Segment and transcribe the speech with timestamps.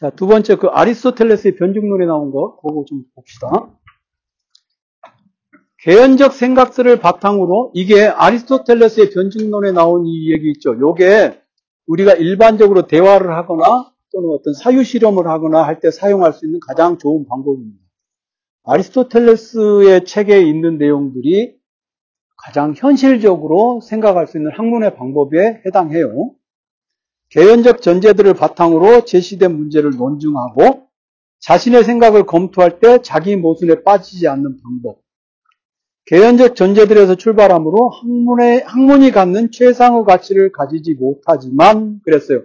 [0.00, 3.50] 자, 두 번째 그 아리스토텔레스의 변증론에 나온 거, 그거 좀 봅시다.
[5.82, 10.78] 개연적 생각들을 바탕으로 이게 아리스토텔레스의 변증론에 나온 이 얘기 있죠.
[10.78, 11.42] 요게
[11.86, 16.96] 우리가 일반적으로 대화를 하거나 또는 어떤 사유 실험을 하거나 할 때 사용할 수 있는 가장
[16.96, 17.78] 좋은 방법입니다.
[18.64, 21.58] 아리스토텔레스의 책에 있는 내용들이
[22.38, 26.30] 가장 현실적으로 생각할 수 있는 학문의 방법에 해당해요.
[27.30, 30.88] 개연적 전제들을 바탕으로 제시된 문제를 논증하고
[31.40, 35.00] 자신의 생각을 검토할 때 자기 모순에 빠지지 않는 방법.
[36.06, 42.42] 개연적 전제들에서 출발하므로 학문의, 학문이 갖는 최상의 가치를 가지지 못하지만 그랬어요.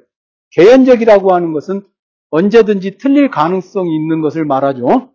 [0.52, 1.82] 개연적이라고 하는 것은
[2.30, 5.12] 언제든지 틀릴 가능성이 있는 것을 말하죠.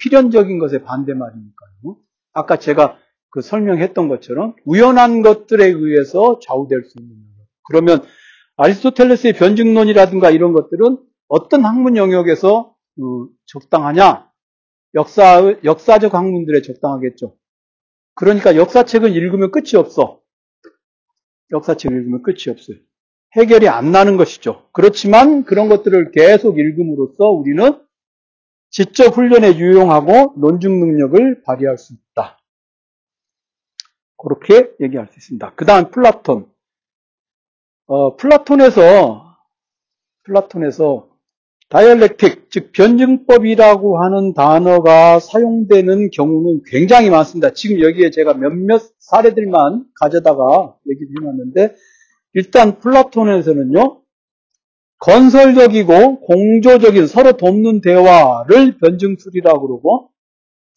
[0.00, 1.96] 필연적인 것의 반대말이니까요.
[2.32, 2.98] 아까 제가
[3.30, 7.46] 그 설명했던 것처럼 우연한 것들에 의해서 좌우될 수 있는 것.
[7.68, 8.02] 그러면
[8.56, 14.30] 아리스토텔레스의 변증론이라든가 이런 것들은 어떤 학문 영역에서 어, 적당하냐?
[14.94, 17.36] 역사, 역사적 학문들에 적당하겠죠.
[18.14, 20.20] 그러니까 역사책은 읽으면 끝이 없어.
[21.50, 22.76] 역사책을 읽으면 끝이 없어요.
[23.36, 24.68] 해결이 안 나는 것이죠.
[24.72, 27.80] 그렇지만 그런 것들을 계속 읽음으로써 우리는
[28.70, 32.38] 지적 훈련에 유용하고 논증 능력을 발휘할 수 있다.
[34.16, 35.54] 그렇게 얘기할 수 있습니다.
[35.54, 36.53] 그 다음 플라톤.
[37.86, 39.36] 어, 플라톤에서
[40.24, 41.08] 플라톤에서
[41.68, 47.50] dialectic, 즉 변증법이라고 하는 단어가 사용되는 경우는 굉장히 많습니다.
[47.50, 51.74] 지금 여기에 제가 몇몇 사례들만 가져다가 얘기를 해놨는데
[52.34, 54.02] 일단 플라톤에서는요.
[54.98, 60.10] 건설적이고 공조적인 서로 돕는 대화를 변증술이라고 그러고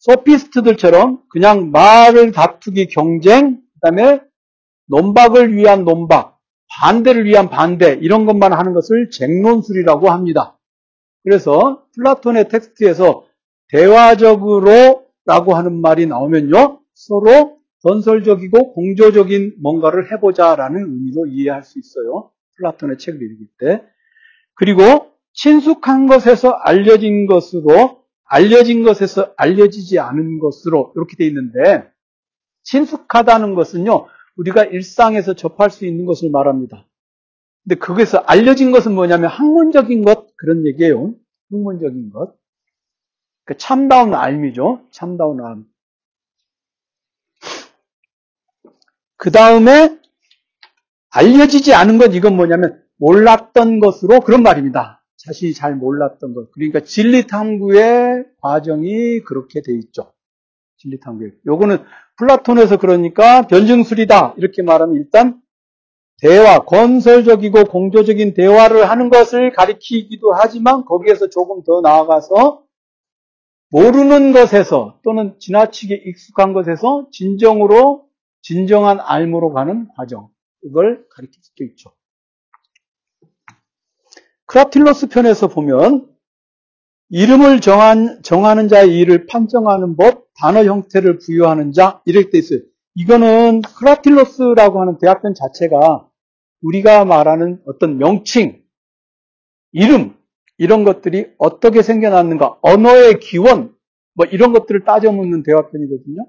[0.00, 4.20] 소피스트들처럼 그냥 말을 다투기 경쟁, 그 다음에
[4.88, 6.37] 논박을 위한 논박,
[6.70, 10.58] 반대를 위한 반대 이런 것만 하는 것을 쟁론술이라고 합니다.
[11.24, 13.24] 그래서 플라톤의 텍스트에서
[13.68, 16.80] 대화적으로 라고 하는 말이 나오면요.
[16.94, 22.30] 서로 건설적이고 공조적인 뭔가를 해보자라는 의미로 이해할 수 있어요.
[22.56, 23.82] 플라톤의 책을 읽을 때.
[24.54, 31.88] 그리고 친숙한 것에서 알려진 것으로 알려진 것에서 알려지지 않은 것으로 이렇게 돼 있는데
[32.64, 34.06] 친숙하다는 것은요.
[34.38, 36.86] 우리가 일상에서 접할 수 있는 것을 말합니다.
[37.64, 41.14] 근데 거기서 알려진 것은 뭐냐면 학문적인 것 그런 얘기예요.
[41.50, 42.36] 학문적인 것.
[43.44, 44.86] 그 참다운 알미죠.
[44.90, 45.64] 참다운 알.
[49.16, 49.98] 그 다음에
[51.10, 55.02] 알려지지 않은 것 이건 뭐냐면 몰랐던 것으로 그런 말입니다.
[55.16, 56.52] 자신이 잘 몰랐던 것.
[56.52, 60.12] 그러니까 진리 탐구의 과정이 그렇게 돼 있죠.
[60.76, 61.30] 진리 탐구.
[61.46, 61.78] 요거는
[62.18, 64.34] 플라톤에서 그러니까 변증술이다.
[64.36, 65.40] 이렇게 말하면 일단
[66.20, 72.64] 대화, 건설적이고 공조적인 대화를 하는 것을 가리키기도 하지만 거기에서 조금 더 나아가서
[73.70, 78.06] 모르는 것에서 또는 지나치게 익숙한 것에서 진정으로
[78.42, 80.28] 진정한 알무로 가는 과정
[80.62, 81.92] 이걸 가리킬 수도 있죠.
[84.46, 86.08] 크라틸로스 편에서 보면
[87.10, 92.60] 이름을 정한, 정하는 자의 일을 판정하는 법, 단어 형태를 부여하는 자 이럴 때 있어요.
[92.94, 96.08] 이거는 크라틸로스라고 하는 대학편 자체가
[96.62, 98.62] 우리가 말하는 어떤 명칭,
[99.72, 100.16] 이름,
[100.58, 103.74] 이런 것들이 어떻게 생겨났는가, 언어의 기원,
[104.14, 106.26] 뭐 이런 것들을 따져 묻는 대화편이거든요.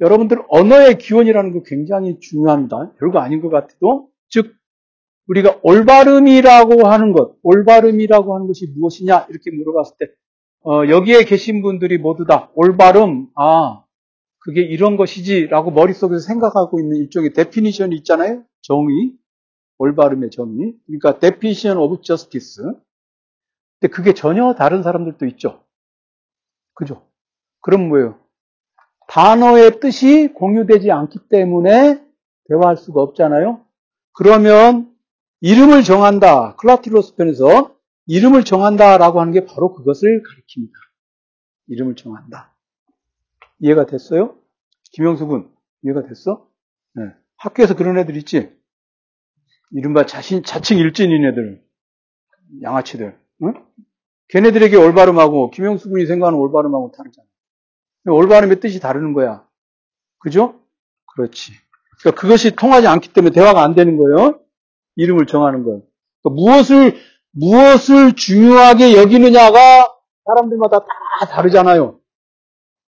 [0.00, 2.92] 여러분들 언어의 기원이라는 거 굉장히 중요합니다.
[2.98, 4.54] 별거 아닌 것 같아도 즉
[5.32, 10.06] 우리가 올바름이라고 하는 것, 올바름이라고 하는 것이 무엇이냐 이렇게 물어봤을 때
[10.64, 13.82] 어, 여기에 계신 분들이 모두 다 올바름, 아
[14.38, 18.44] 그게 이런 것이지라고 머릿속에서 생각하고 있는 일종의 definition이 있잖아요.
[18.60, 19.12] 정의,
[19.78, 20.74] 올바름의 정의.
[20.86, 22.62] 그러니까 definition of justice.
[23.80, 25.62] 근데 그게 전혀 다른 사람들도 있죠.
[26.74, 27.06] 그죠?
[27.60, 28.18] 그럼 뭐예요?
[29.08, 32.04] 단어의 뜻이 공유되지 않기 때문에
[32.48, 33.64] 대화할 수가 없잖아요.
[34.12, 34.91] 그러면
[35.42, 36.54] 이름을 정한다.
[36.54, 37.74] 클라티로스 편에서
[38.06, 40.70] 이름을 정한다라고 하는 게 바로 그것을 가리킵니다.
[41.66, 42.54] 이름을 정한다.
[43.58, 44.36] 이해가 됐어요?
[44.92, 45.50] 김영수 군,
[45.82, 46.48] 이해가 됐어?
[46.94, 47.06] 네.
[47.38, 48.56] 학교에서 그런 애들 있지?
[49.72, 51.60] 이른바 자신, 자칭 일진인 애들.
[52.62, 53.18] 양아치들.
[53.42, 53.54] 응?
[54.28, 57.26] 걔네들에게 올바름하고, 김영수 군이 생각하는 올바름하고 다르잖아.
[58.06, 59.44] 올바름의 뜻이 다르는 거야.
[60.18, 60.60] 그죠?
[61.06, 61.52] 그렇지.
[62.00, 64.41] 그러니까 그것이 통하지 않기 때문에 대화가 안 되는 거예요.
[64.96, 65.82] 이름을 정하는 건.
[66.22, 66.94] 그러니까 무엇을,
[67.32, 69.58] 무엇을 중요하게 여기느냐가
[70.24, 71.98] 사람들마다 다 다르잖아요.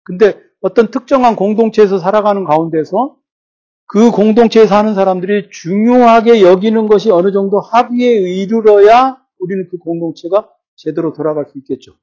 [0.03, 3.17] 근데 어떤 특정한 공동체에서 살아가는 가운데서
[3.85, 11.13] 그 공동체에 사는 사람들이 중요하게 여기는 것이 어느 정도 합의에 이르러야 우리는 그 공동체가 제대로
[11.13, 11.93] 돌아갈 수 있겠죠.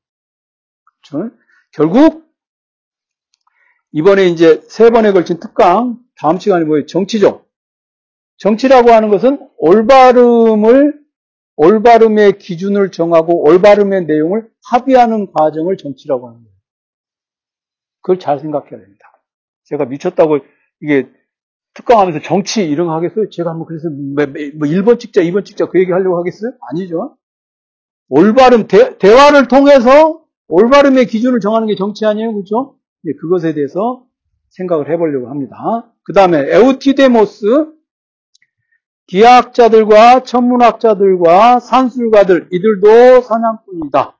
[1.08, 1.34] 그렇죠?
[1.72, 2.30] 결국
[3.92, 6.86] 이번에 이제 세 번에 걸친 특강 다음 시간에 뭐예요?
[6.86, 7.39] 정치죠.
[8.40, 11.00] 정치라고 하는 것은 올바름을
[11.56, 16.54] 올바름의 기준을 정하고 올바름의 내용을 합의하는 과정을 정치라고 하는 거예요.
[18.00, 19.04] 그걸 잘 생각해야 됩니다.
[19.64, 20.38] 제가 미쳤다고
[20.80, 21.10] 이게
[21.74, 23.28] 특강하면서 정치 이런 거 하겠어요?
[23.28, 26.52] 제가 한번 그래서 뭐 1번 뭐 찍자, 2번 찍자 그 얘기 하려고 하겠어요?
[26.70, 27.18] 아니죠.
[28.08, 32.32] 올바름, 대, 대화를 통해서 올바름의 기준을 정하는 게 정치 아니에요?
[32.32, 32.78] 그렇죠?
[33.06, 34.04] 예, 그것에 대해서
[34.48, 35.92] 생각을 해보려고 합니다.
[36.02, 37.79] 그 다음에 에우티데모스,
[39.10, 44.16] 기하학자들과 천문학자들과 산술가들, 이들도 사냥꾼이다.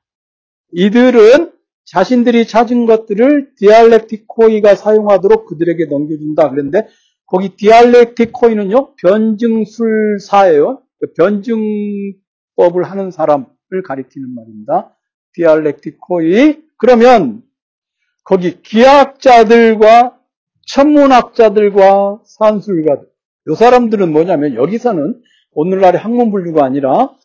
[0.72, 1.52] 이들은
[1.84, 6.50] 자신들이 찾은 것들을 διαλεκτικοί가 사용하도록 그들에게 넘겨준다.
[6.50, 6.88] 그런데
[7.26, 10.82] 거기 διαλεκτικοί는요, 변증술사예요.
[11.16, 13.46] 변증법을 하는 사람을
[13.84, 14.96] 가리키는 말입니다.
[15.34, 16.62] 디알렉티코이.
[16.78, 17.42] 그러면
[18.24, 20.18] 거기 기하학자들과
[20.66, 23.08] 천문학자들과 산술가들.
[23.48, 25.22] 이 사람들은 뭐냐면 여기서는
[25.52, 27.16] 오늘날의 학문 분류가 아니라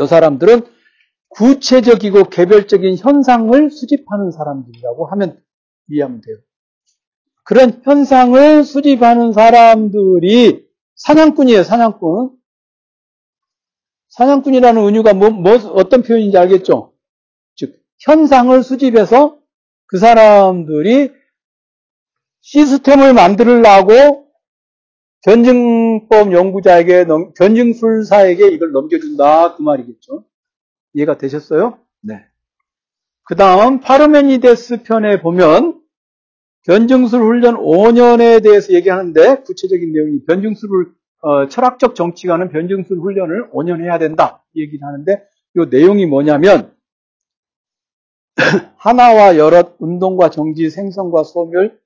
[0.00, 0.62] 이 사람들은
[1.28, 5.42] 구체적이고 개별적인 현상을 수집하는 사람들이라고 하면
[5.88, 6.36] 이해하면 돼요.
[7.44, 10.66] 그런 현상을 수집하는 사람들이
[10.96, 12.36] 사냥꾼이에요, 사냥꾼.
[14.10, 16.92] 사냥꾼이라는 은유가 뭐, 뭐, 어떤 표현인지 알겠죠?
[17.56, 19.38] 즉, 현상을 수집해서
[19.86, 21.10] 그 사람들이
[22.42, 24.21] 시스템을 만들려고
[25.22, 27.06] 변증법 연구자에게,
[27.38, 29.54] 변증술사에게 이걸 넘겨준다.
[29.54, 30.24] 그 말이겠죠.
[30.94, 31.78] 이해가 되셨어요?
[32.00, 32.24] 네.
[33.24, 35.80] 그 다음, 파르메니데스 편에 보면,
[36.66, 40.92] 변증술 훈련 5년에 대해서 얘기하는데, 구체적인 내용이 변증술을,
[41.22, 44.44] 어, 철학적 정치가는 변증술 훈련을 5년 해야 된다.
[44.54, 45.24] 이 얘기를 하는데,
[45.56, 46.74] 이 내용이 뭐냐면,
[48.76, 51.80] 하나와 여럿, 운동과 정지, 생성과 소멸,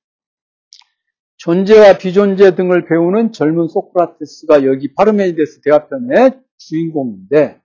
[1.38, 7.61] 존재와 비존재 등을 배우는 젊은 소크라테스가 여기 파르메니데스 대화편의 주인공인데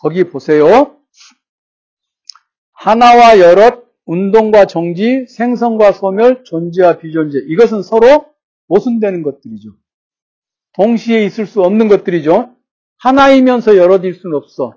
[0.00, 0.96] 거기 보세요.
[2.72, 8.26] 하나와 여럿, 운동과 정지, 생성과 소멸, 존재와 비존재 이것은 서로
[8.66, 9.70] 모순되는 것들이죠.
[10.74, 12.54] 동시에 있을 수 없는 것들이죠.
[12.98, 14.74] 하나이면서 여럿일 수는 없어.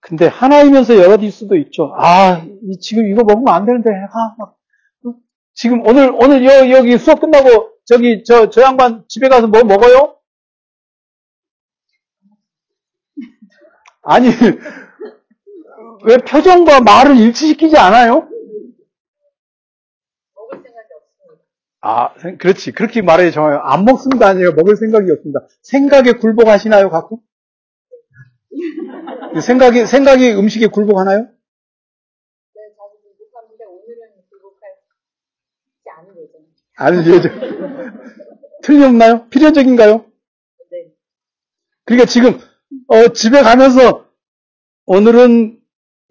[0.00, 1.92] 근데 하나이면서 여럿일 수도 있죠.
[1.96, 2.44] 아,
[2.80, 4.56] 지금 이거 먹으면 안 되는데, 아, 막
[5.60, 10.16] 지금 오늘, 오늘 여, 여기 수업 끝나고 저기 저, 저 양반 집에 가서 뭐 먹어요?
[14.00, 14.28] 아니,
[16.06, 18.26] 왜 표정과 말을 일치시키지 않아요?
[20.34, 21.44] 먹을 생각이 없습니다.
[21.82, 22.72] 아, 그렇지.
[22.72, 23.58] 그렇게 말해야 정해요.
[23.62, 24.28] 안 먹습니다.
[24.28, 24.52] 아니에요.
[24.52, 25.40] 먹을 생각이 없습니다.
[25.60, 27.18] 생각에 굴복하시나요, 가끔?
[29.42, 31.28] 생각이, 생각이 음식에 굴복하나요?
[37.14, 37.32] 예정.
[38.62, 39.28] 틀림없나요?
[39.28, 40.04] 필연적인가요?
[40.70, 40.78] 네.
[41.84, 42.38] 그러니까 지금
[42.88, 44.06] 어, 집에 가면서
[44.86, 45.58] 오늘은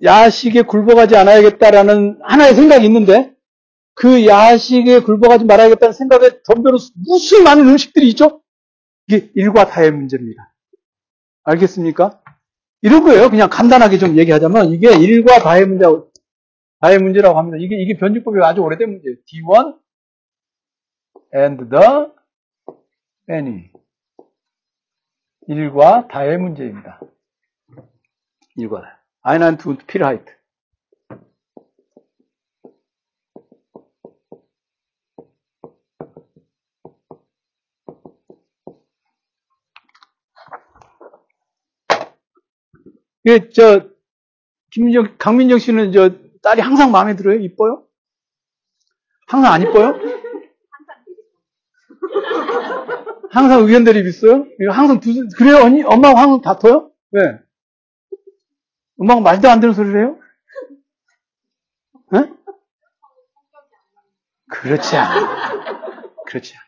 [0.04, 3.33] 야식에 굴복하지 않아야겠다라는 하나의 생각이 있는데
[3.95, 8.42] 그 야식에 굴복하지 말아야겠다는 생각에 덤벼로 무수히 많은 음식들이 있죠?
[9.07, 10.54] 이게 일과 다의 문제입니다.
[11.44, 12.21] 알겠습니까?
[12.81, 13.30] 이런 거예요.
[13.30, 15.85] 그냥 간단하게 좀 얘기하자면 이게 일과 다의 문제,
[16.80, 17.57] 다의 문제라고 합니다.
[17.59, 19.18] 이게, 이게 변증법이 아주 오래된 문제예요.
[19.28, 19.76] D1,
[21.33, 22.12] and the
[23.28, 23.71] many.
[25.48, 27.00] 일과 다의 문제입니다.
[28.56, 29.04] 일과 다.
[29.21, 30.40] Einheit und Vielheit.
[43.26, 43.90] 예, 저,
[44.71, 46.09] 김민정, 강민정 씨는 저,
[46.42, 47.38] 딸이 항상 마음에 들어요?
[47.40, 47.86] 이뻐요?
[49.28, 50.19] 항상 안 이뻐요?
[53.31, 54.45] 항상 의견 대립 있어요?
[54.71, 55.57] 항상 두, 그래요?
[55.63, 55.83] 언니?
[55.83, 56.92] 엄마하고 항상 다퉈요?
[57.11, 57.39] 왜?
[58.99, 60.19] 엄마가 말도 안 되는 소리를 해요?
[62.11, 62.31] 네?
[64.49, 65.54] 그렇지 않아.
[66.25, 66.63] 그렇지 않아.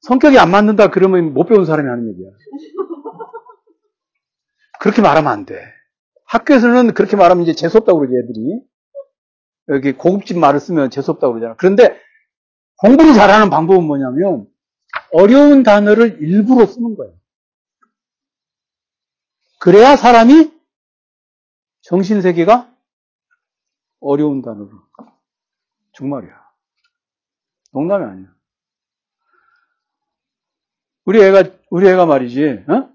[0.00, 2.28] 성격이 안 맞는다 그러면 못 배운 사람이 하는 얘기야.
[4.80, 5.62] 그렇게 말하면 안 돼.
[6.26, 8.60] 학교에서는 그렇게 말하면 이제 재수없다고 그러지, 애들이.
[9.68, 11.54] 여기 고급진 말을 쓰면 재수없다고 그러잖아.
[11.56, 11.98] 그런데
[12.76, 14.46] 공부를 잘하는 방법은 뭐냐면
[15.12, 17.14] 어려운 단어를 일부러 쓰는 거예요.
[19.60, 20.52] 그래야 사람이
[21.82, 22.74] 정신세계가
[24.00, 24.70] 어려운 단어로.
[25.92, 26.32] 정말이야.
[27.72, 28.34] 농담이 아니야.
[31.04, 32.94] 우리 애가, 우리 애가 말이지, 어?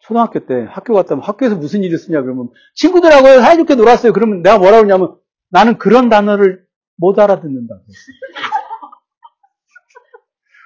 [0.00, 4.14] 초등학교 때 학교 갔다 면 학교에서 무슨 일이 있었냐 그러면 친구들하고 사이좋게 놀았어요.
[4.14, 6.66] 그러면 내가 뭐라고 그러냐면 나는 그런 단어를
[6.98, 7.82] 못 알아듣는다고.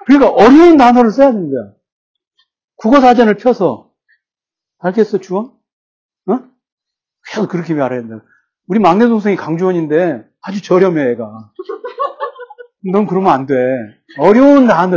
[0.07, 1.73] 그러니까 어려운 단어를 써야 되는 거야.
[2.77, 3.93] 국어 사전을 펴서
[4.79, 5.53] 알겠어 주원?
[6.27, 6.41] 어?
[7.29, 8.25] 계속 그렇게 말해야 된다.
[8.67, 11.53] 우리 막내 동생이 강주원인데 아주 저렴해 애가.
[12.93, 13.55] 넌 그러면 안 돼.
[14.19, 14.97] 어려운 단어.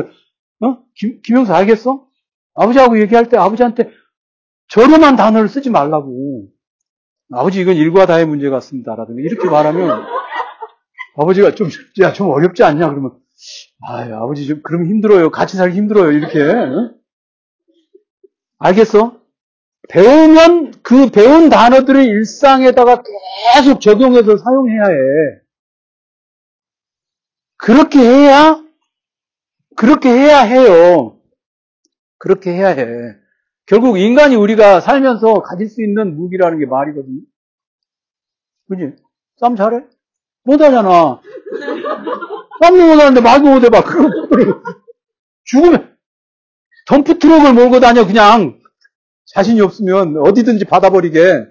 [0.61, 0.83] 어?
[0.95, 2.07] 김, 김영수 알겠어?
[2.55, 3.91] 아버지하고 얘기할 때 아버지한테
[4.69, 6.47] 저렴한 단어를 쓰지 말라고.
[7.31, 8.95] 아버지 이건 일과 다의 문제 같습니다.
[8.95, 10.05] 라든가 이렇게 말하면
[11.17, 11.69] 아버지가 좀,
[12.01, 12.89] 야, 좀 어렵지 않냐?
[12.89, 13.17] 그러면,
[13.87, 15.29] 아 아버지 좀, 그럼 힘들어요.
[15.31, 16.11] 같이 살기 힘들어요.
[16.11, 16.39] 이렇게.
[16.39, 16.95] 응?
[18.59, 19.21] 알겠어?
[19.89, 23.03] 배우면 그 배운 단어들을 일상에다가
[23.53, 24.95] 계속 적용해서 사용해야 해.
[27.57, 28.63] 그렇게 해야,
[29.75, 31.19] 그렇게 해야 해요.
[32.17, 32.85] 그렇게 해야 해.
[33.67, 37.21] 결국 인간이 우리가 살면서 가질 수 있는 무기라는 게 말이거든요.
[38.69, 38.95] 그지?
[39.37, 39.81] 싸움 잘해?
[40.45, 41.19] 못하잖아.
[42.61, 43.83] 싸움도 못하는데 말도 못해봐.
[45.43, 45.95] 죽으면
[46.87, 48.59] 덤프 트럭을 몰고 다녀 그냥
[49.25, 51.47] 자신이 없으면 어디든지 받아버리게.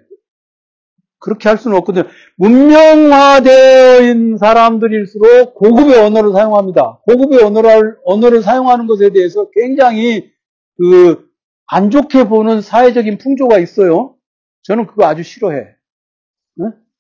[1.19, 2.05] 그렇게 할 수는 없거든요.
[2.37, 7.01] 문명화되어 있는 사람들일수록 고급의 언어를 사용합니다.
[7.07, 10.31] 고급의 언어를, 언어를 사용하는 것에 대해서 굉장히
[10.77, 11.27] 그,
[11.67, 14.17] 안 좋게 보는 사회적인 풍조가 있어요.
[14.65, 15.69] 저는 그거 아주 싫어해.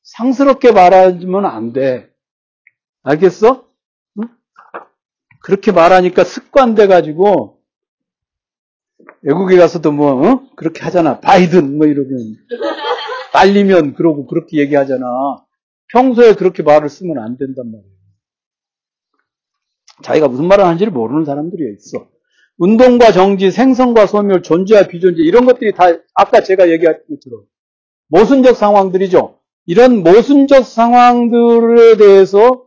[0.04, 0.10] 응?
[0.14, 2.10] 상스럽게 말하면 안 돼.
[3.02, 3.66] 알겠어?
[4.20, 4.28] 응?
[5.40, 7.62] 그렇게 말하니까 습관돼 가지고,
[9.22, 10.48] 외국에 가서도 뭐, 어?
[10.56, 11.20] 그렇게 하잖아.
[11.20, 12.36] 바이든, 뭐 이러면.
[13.32, 15.06] 딸리면 그러고 그렇게 얘기하잖아.
[15.92, 17.94] 평소에 그렇게 말을 쓰면 안 된단 말이에요.
[20.02, 22.08] 자기가 무슨 말을 하는지를 모르는 사람들이 있어.
[22.58, 27.44] 운동과 정지, 생성과 소멸, 존재와 비존재 이런 것들이 다 아까 제가 얘기한 것처럼
[28.08, 29.40] 모순적 상황들이죠.
[29.66, 32.66] 이런 모순적 상황들에 대해서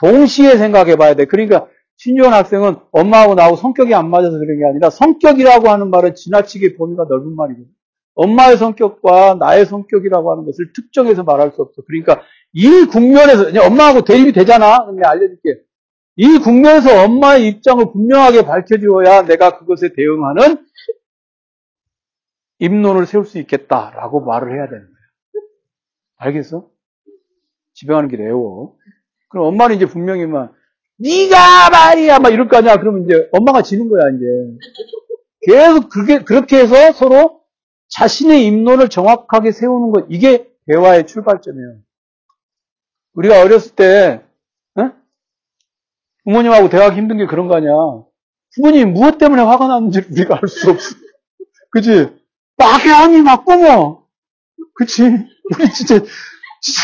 [0.00, 1.26] 동시에 생각해 봐야 돼.
[1.26, 6.76] 그러니까 신유원 학생은 엄마하고 나하고 성격이 안 맞아서 그런 게 아니라 성격이라고 하는 말은 지나치게
[6.76, 7.70] 범위가 넓은 말이거든.
[8.14, 11.82] 엄마의 성격과 나의 성격이라고 하는 것을 특정해서 말할 수 없어.
[11.86, 12.22] 그러니까
[12.52, 14.84] 이 국면에서 엄마하고 대립이 되잖아.
[14.84, 15.60] 근데 알려줄게.
[16.16, 20.66] 이 국면에서 엄마의 입장을 분명하게 밝혀주어야 내가 그것에 대응하는
[22.58, 24.91] 입론을 세울 수 있겠다라고 말을 해야 되는.
[26.22, 26.68] 알겠어?
[27.74, 28.76] 집에 가는 길에 외워.
[29.28, 30.54] 그럼 엄마는 이제 분명히 막
[30.98, 32.76] 네가 말이야 막 이럴 거 아니야.
[32.76, 34.24] 그러면 이제 엄마가 지는 거야 이제.
[35.46, 37.40] 계속 그게 그렇게 해서 서로
[37.88, 41.78] 자신의 입론을 정확하게 세우는 것, 이게 대화의 출발점이에요.
[43.14, 44.22] 우리가 어렸을 때,
[44.76, 44.92] 어?
[46.24, 47.72] 부모님하고 대화하기 힘든 게 그런 거 아니야.
[48.54, 50.94] 부모님이 무엇 때문에 화가 났는지 우리가 알 수 없어.
[51.70, 52.08] 그치?
[52.56, 54.04] 막연히 막 꾸며.
[54.74, 55.02] 그치?
[55.44, 55.98] 우리 진짜,
[56.60, 56.80] 진짜,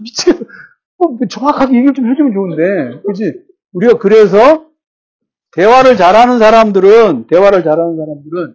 [0.00, 0.44] 미치겠어.
[0.98, 3.02] 뭐 정확하게 얘기를 좀 해주면 좋은데.
[3.06, 3.34] 그치?
[3.72, 4.68] 우리가 그래서,
[5.52, 8.54] 대화를 잘하는 사람들은, 대화를 잘하는 사람들은,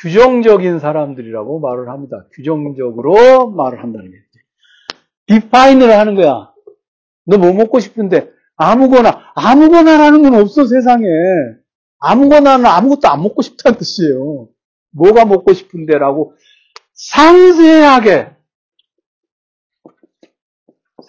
[0.00, 2.26] 규정적인 사람들이라고 말을 합니다.
[2.34, 4.16] 규정적으로 말을 한다는 게.
[5.26, 6.52] 디파인을 하는 거야.
[7.24, 11.06] 너 뭐 먹고 싶은데 아무거나 아무거나라는 건 없어 세상에.
[12.00, 14.48] 아무거나는 아무것도 안 먹고 싶다는 뜻이에요.
[14.90, 16.34] 뭐가 먹고 싶은데라고
[16.94, 18.36] 상세하게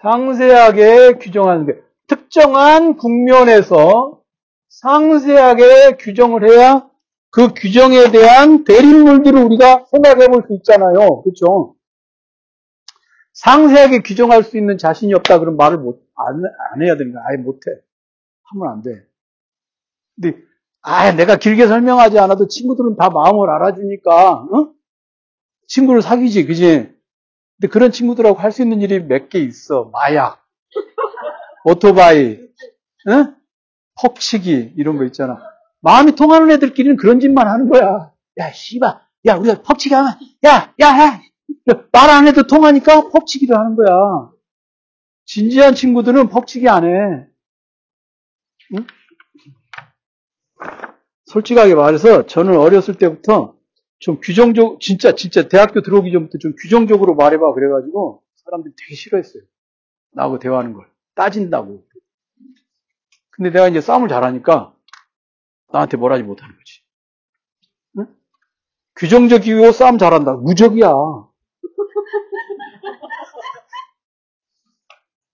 [0.01, 4.21] 상세하게 규정하는 게 특정한 국면에서
[4.69, 6.89] 상세하게 규정을 해야
[7.29, 11.21] 그 규정에 대한 대립물들을 우리가 생각해 볼 수 있잖아요.
[11.23, 11.75] 그렇죠?
[13.33, 17.23] 상세하게 규정할 수 있는 자신이 없다 그런 말을 못, 안, 안 해야 되는 거야.
[17.27, 17.71] 아예 못해.
[18.43, 18.91] 하면 안 돼.
[20.15, 20.37] 근데,
[20.81, 24.73] 아 내가 길게 설명하지 않아도 친구들은 다 마음을 알아주니까, 어?
[25.67, 26.93] 친구를 사귀지, 그지?
[27.59, 29.89] 근데 그런 친구들하고 할 수 있는 일이 몇 개 있어.
[29.93, 30.43] 마약,
[31.65, 32.39] 오토바이,
[33.09, 33.33] 어?
[34.01, 35.39] 퍽치기, 이런 거 있잖아.
[35.81, 38.11] 마음이 통하는 애들끼리는 그런 짓만 하는 거야.
[38.37, 38.99] 야, 씨발.
[39.25, 40.13] 야, 우리가 퍽치기 하면,
[40.45, 41.21] 야, 야, 야.
[41.91, 44.31] 말 안 해도 통하니까 퍽치기를 하는 거야.
[45.25, 47.27] 진지한 친구들은 퍽치기 안 해.
[48.75, 48.85] 응?
[51.25, 53.55] 솔직하게 말해서 저는 어렸을 때부터
[54.03, 57.53] 좀 규정적, 진짜, 진짜 대학교 들어오기 전부터 좀 규정적으로 말해봐.
[57.53, 59.43] 그래가지고 사람들이 되게 싫어했어요.
[60.11, 60.85] 나하고 대화하는 걸.
[61.15, 61.85] 따진다고.
[63.29, 64.75] 근데 내가 이제 싸움을 잘하니까
[65.71, 66.81] 나한테 뭘 하지 못하는 거지.
[67.99, 68.07] 응?
[68.97, 70.33] 규정적이고 싸움 잘한다.
[70.33, 70.91] 무적이야.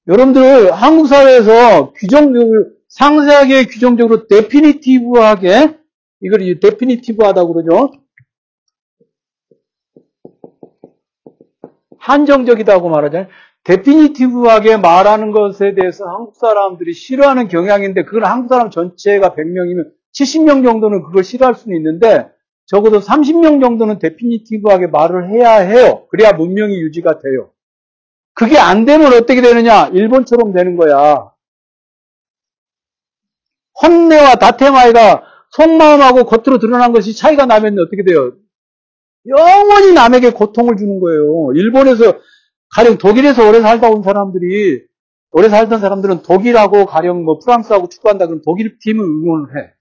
[0.07, 5.79] 여러분들 한국 사회에서 규정적으로 상세하게 규정적으로 definitive하게
[6.21, 7.99] 이걸 definitive 하다고 그러죠.
[12.09, 13.29] 한정적이다고 말하잖아요.
[13.63, 21.03] definitive하게 말하는 것에 대해서 한국 사람들이 싫어하는 경향인데 그건 한국 사람 전체가 100명이면 70명 정도는
[21.03, 22.29] 그걸 싫어할 수는 있는데
[22.65, 26.07] 적어도 30명 정도는 데피니티브하게 말을 해야 해요.
[26.09, 27.51] 그래야 문명이 유지가 돼요.
[28.33, 29.87] 그게 안 되면 어떻게 되느냐?
[29.87, 31.31] 일본처럼 되는 거야.
[33.81, 38.33] 혼내와 다테마이가 속마음하고 겉으로 드러난 것이 차이가 나면 어떻게 돼요?
[39.27, 41.51] 영원히 남에게 고통을 주는 거예요.
[41.55, 42.19] 일본에서
[42.75, 44.83] 가령 독일에서 오래 살다 온 사람들이
[45.31, 49.73] 오래 살던 사람들은 독일하고 가령 뭐 프랑스하고 축구한다 그러면 독일 팀을 응원을 해.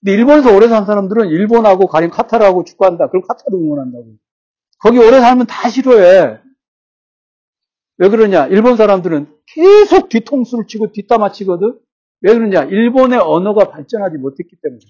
[0.00, 3.08] 근데 일본에서 오래 산 사람들은 일본하고 가령 카타르하고 축구한다.
[3.08, 4.06] 그럼 카타르 응원한다고.
[4.80, 6.38] 거기 오래 살면 다 싫어해.
[8.00, 8.46] 왜 그러냐?
[8.46, 11.78] 일본 사람들은 계속 뒤통수를 치고 뒷담화 치거든?
[12.20, 12.64] 왜 그러냐?
[12.64, 14.80] 일본의 언어가 발전하지 못했기 때문에.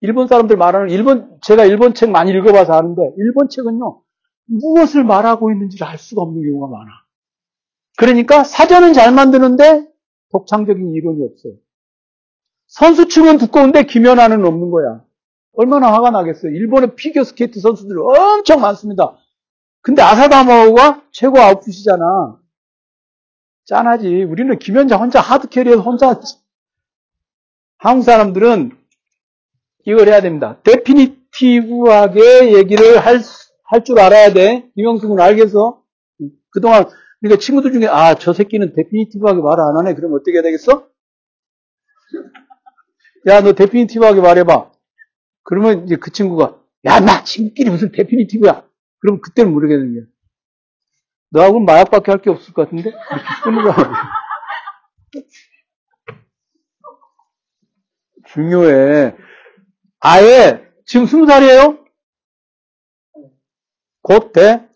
[0.00, 4.02] 일본 사람들 말하는, 일본, 제가 일본 책 많이 읽어봐서 아는데, 일본 책은요,
[4.46, 6.90] 무엇을 말하고 있는지를 알 수가 없는 경우가 많아.
[7.96, 9.88] 그러니까 사전은 잘 만드는데
[10.30, 11.54] 독창적인 이론이 없어요.
[12.68, 15.02] 선수층은 두꺼운데 김연아는 없는 거야.
[15.52, 16.52] 얼마나 화가 나겠어요.
[16.52, 19.16] 일본의 피겨 스케이트 선수들 엄청 많습니다.
[19.80, 22.38] 근데 아사다마오가 최고 아웃풋이잖아.
[23.64, 24.24] 짠하지.
[24.24, 26.20] 우리는 김연아 혼자 hard carry해서 혼자
[27.78, 28.76] 한국 사람들은
[29.86, 30.60] 이걸 해야 됩니다.
[30.64, 33.20] definitive하게 얘기를 할
[33.68, 34.70] 할 줄 알아야 돼.
[34.76, 35.82] 이명숙은 알겠어?
[36.50, 36.84] 그동안
[37.20, 39.94] 그러니까 친구들 중에 아 저 새끼는 definitive하게 말 안 하네.
[39.94, 40.88] 그럼 어떻게 해야 되겠어?
[43.26, 44.70] 야 너 definitive하게 말해봐.
[45.42, 48.64] 그러면 이제 그 친구가 야 나 친구끼리 무슨 definitive야.
[49.00, 50.04] 그럼 그때는 모르겠는 거야.
[51.30, 52.90] 너하고는 마약밖에 할 게 없을 것 같은데?
[52.90, 53.74] 이렇게 끊으라.
[58.28, 59.16] 중요해.
[60.08, 61.84] 아예, 지금 스무 살이에요?
[64.02, 64.68] 곧 돼?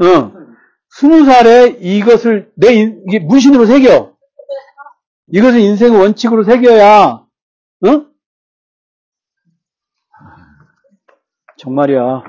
[0.00, 0.56] 응.
[0.88, 4.16] 스무 살에 이것을 내 인, 이게 문신으로 새겨.
[5.26, 7.26] 이것을 인생의 원칙으로 새겨야,
[7.84, 8.10] 응?
[11.58, 12.22] 정말이야.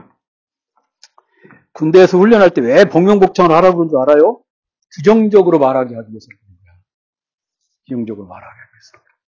[1.71, 4.41] 군대에서 훈련할 때 왜 복명복창을 하라고 그런 줄 알아요?
[4.95, 6.27] 규정적으로 말하게 하기 위해서.
[7.87, 8.55] 규정적으로 말하게.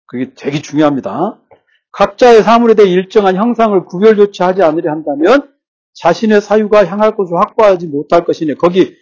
[0.07, 1.39] 그게 되게 중요합니다.
[1.91, 5.49] 각자의 사물에 대해 일정한 형상을 구별 조치하지 않으려 한다면
[5.93, 8.95] 자신의 사유가 향할 곳을 확보하지 못할 것이니 거기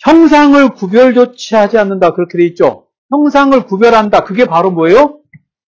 [0.00, 2.86] 형상을 구별 조치하지 않는다 그렇게 돼 있죠.
[3.10, 4.24] 형상을 구별한다.
[4.24, 5.20] 그게 바로 뭐예요?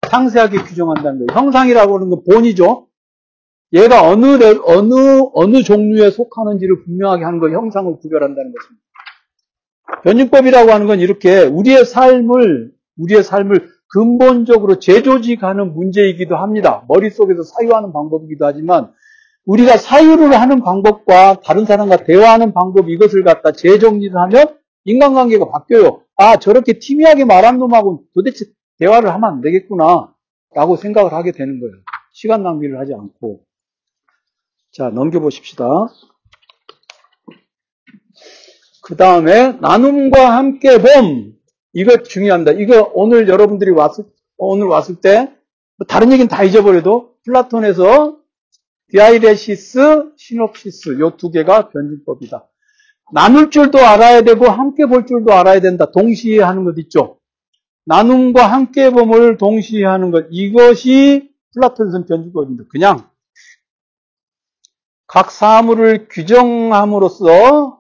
[0.09, 1.41] 상세하게 규정한다는 거예요.
[1.41, 2.89] 형상이라고 하는 건 본이죠.
[3.73, 4.95] 얘가 어느 어느
[5.35, 8.87] 어느 종류에 속하는지를 분명하게 하는 거 형상을 구별한다는 것입니다.
[10.05, 16.85] 변증법이라고 하는 건 이렇게 우리의 삶을 우리의 삶을 근본적으로 재조직하는 문제이기도 합니다.
[16.87, 18.93] 머릿속에서 사유하는 방법이기도 하지만
[19.47, 26.03] 우리가 사유를 하는 방법과 다른 사람과 대화하는 방법 이것을 갖다 재정리를 하면 인간관계가 바뀌어요.
[26.17, 28.45] 아 저렇게 티미하게 말한 놈하고 도대체
[28.79, 30.13] 대화를 하면 안 되겠구나
[30.55, 31.75] 라고 생각을 하게 되는 거예요.
[32.13, 33.41] 시간 낭비를 하지 않고
[34.73, 35.65] 자, 넘겨보십시다.
[38.83, 41.36] 그 다음에 나눔과 함께 봄.
[41.77, 42.53] 이거 중요합니다.
[42.53, 44.05] 이거 오늘 여러분들이 왔을,
[44.39, 45.31] 오늘 왔을 때,
[45.77, 48.17] 뭐 다른 얘기는 다 잊어버려도 플라톤에서
[48.89, 52.49] 디아이레시스, 시놉시스 요 두 개가 변증법이다.
[53.13, 55.91] 나눌 줄도 알아야 되고 함께 볼 줄도 알아야 된다.
[55.91, 57.19] 동시에 하는 것 있죠.
[57.85, 62.65] 나눔과 함께 봄을 동시에 하는 것 이것이 플라톤선 변증법입니다.
[62.71, 63.07] 그냥
[65.07, 67.76] 각 사물을 규정함으로써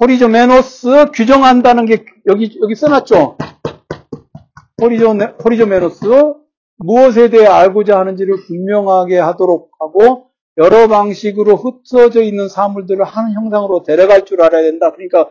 [0.00, 3.36] 호리조메노스 규정한다는 게 여기 여기 써놨죠.
[4.80, 6.06] 호리조 호리조메노스
[6.78, 14.24] 무엇에 대해 알고자 하는지를 분명하게 하도록 하고 여러 방식으로 흩어져 있는 사물들을 한 형상으로 데려갈
[14.24, 14.90] 줄 알아야 된다.
[14.92, 15.28] 그러니까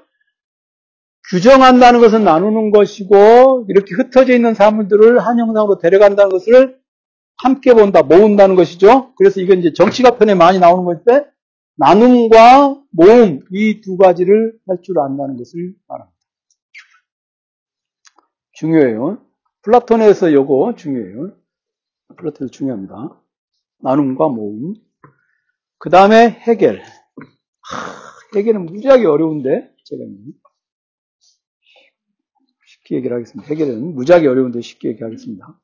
[1.32, 6.78] 규정한다는 것은 나누는 것이고 이렇게 흩어져 있는 사물들을 한 형상으로 데려간다는 것을
[7.38, 9.14] 함께 본다, 모은다는 것이죠.
[9.16, 11.26] 그래서 이건 이제 정치가 편에 많이 나오는 것인데
[11.80, 16.20] 나눔과 모음 이 두 가지를 할 줄 안다는 것을 말합니다.
[18.54, 19.26] 중요해요.
[19.62, 21.38] 플라톤에서 요거 중요해요.
[22.18, 23.22] 플라톤에서 중요합니다.
[23.80, 24.74] 나눔과 모음.
[25.78, 26.82] 그 다음에 해결.
[26.82, 30.04] 하, 해결은 무지하게 어려운데 제가
[32.66, 33.48] 쉽게 얘기를 하겠습니다.
[33.50, 35.60] 해결은 무지하게 어려운데 쉽게 얘기하겠습니다.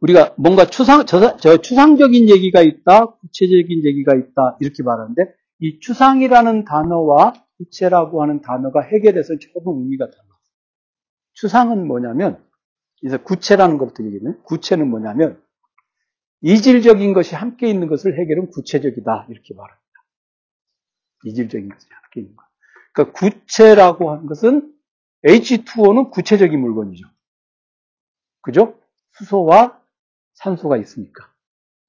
[0.00, 6.64] 우리가 뭔가 추상, 저, 저 추상적인 얘기가 있다, 구체적인 얘기가 있다, 이렇게 말하는데, 이 추상이라는
[6.64, 10.28] 단어와 구체라고 하는 단어가 해결해서 조금 의미가 달라요.
[11.32, 12.44] 추상은 뭐냐면,
[13.02, 15.42] 이제 구체라는 것부터 얘기하면, 구체는 뭐냐면,
[16.42, 19.26] 이질적인 것이 함께 있는 것을 해결은 구체적이다.
[19.28, 19.84] 이렇게 말합니다.
[21.24, 22.44] 이질적인 것이 함께 있는 것.
[22.92, 24.72] 그러니까 구체라고 하는 것은
[25.24, 27.04] H2O는 구체적인 물건이죠.
[28.40, 28.78] 그죠?
[29.14, 29.80] 수소와
[30.38, 31.30] 산소가 있으니까.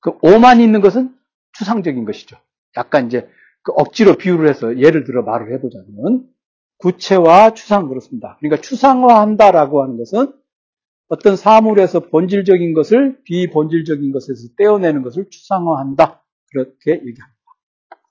[0.02, 1.16] 그 O만 있는 것은
[1.54, 2.38] 추상적인 것이죠.
[2.78, 3.30] 약간 이제
[3.62, 6.30] 그 억지로 비유를 해서 예를 들어 말을 해보자면
[6.78, 8.38] 구체와 추상 그렇습니다.
[8.40, 10.34] 그러니까 추상화한다라고 하는 것은
[11.10, 16.24] 어떤 사물에서 본질적인 것을 비본질적인 것에서 떼어내는 것을 추상화한다.
[16.52, 17.36] 그렇게 얘기합니다.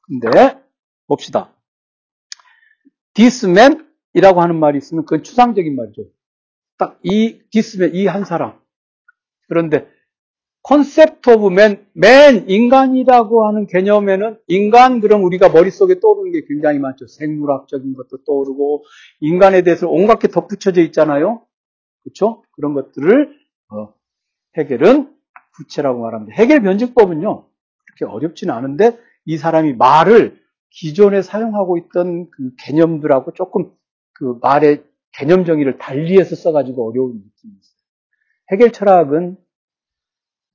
[0.03, 0.63] 근데
[1.07, 1.53] 봅시다.
[3.17, 6.05] man이라고 하는 말이 있으면 그건 추상적인 말이죠.
[6.77, 8.61] 딱 이 man, 이 한 사람.
[9.49, 9.89] 그런데
[10.63, 17.07] concept of man, man 인간이라고 하는 개념에는 인간 그럼 우리가 머릿속에 떠오르는 게 굉장히 많죠.
[17.07, 18.85] 생물학적인 것도 떠오르고
[19.21, 21.43] 인간에 대해서 온갖 게 덧붙여져 있잖아요.
[22.03, 22.43] 그렇죠?
[22.53, 23.35] 그런 것들을
[23.71, 23.95] 어,
[24.57, 25.15] 해결은
[25.57, 26.35] 구체라고 말합니다.
[26.37, 27.47] 해결 변증법은요.
[27.87, 30.39] 그렇게 어렵지는 않은데 이 사람이 말을
[30.71, 33.73] 기존에 사용하고 있던 그 개념들하고 조금
[34.13, 37.79] 그 말의 개념 정의를 달리해서 써가지고 어려운 느낌이 있어요.
[38.53, 39.37] 해결 철학은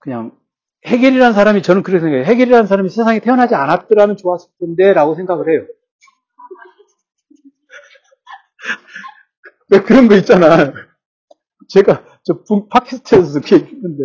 [0.03, 0.37] 그냥
[0.85, 2.25] 해결이라는 사람이 저는 그렇게 생각해요.
[2.25, 5.65] 해결이라는 사람이 세상에 태어나지 않았더라면 좋았을 텐데 라고 생각을 해요.
[9.69, 10.73] 왜 그런 거 있잖아.
[11.69, 14.03] 제가 저 팟캐스트에서 그렇게 얘기했는데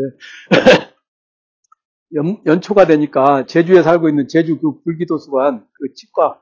[2.15, 6.41] 연, 연초가 되니까 제주에 살고 있는 제주 그 불기도수관 그 치과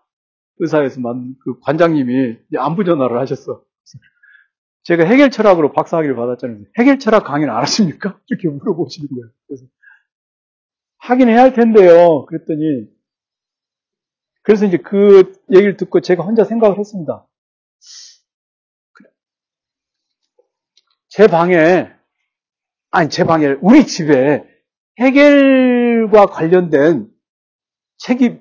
[0.59, 3.65] 의사에서 만든 그 관장님이 안부 전화를 하셨어.
[4.87, 6.61] 제가 해결 철학으로 박사학위를 받았잖아요.
[6.79, 8.21] 해결 철학 강의는 안 하십니까?
[8.31, 9.33] 이렇게 물어보시는 거예요.
[9.49, 9.65] 그래서
[10.99, 12.25] 하긴 해야 할 텐데요.
[12.27, 12.87] 그랬더니
[14.43, 17.27] 그래서 이제 그 얘기를 듣고 제가 혼자 생각을 했습니다.
[21.09, 21.91] 제 방에
[22.91, 24.45] 아니 제 방에 우리 집에
[25.01, 27.11] 해결과 관련된
[27.99, 28.39] 책이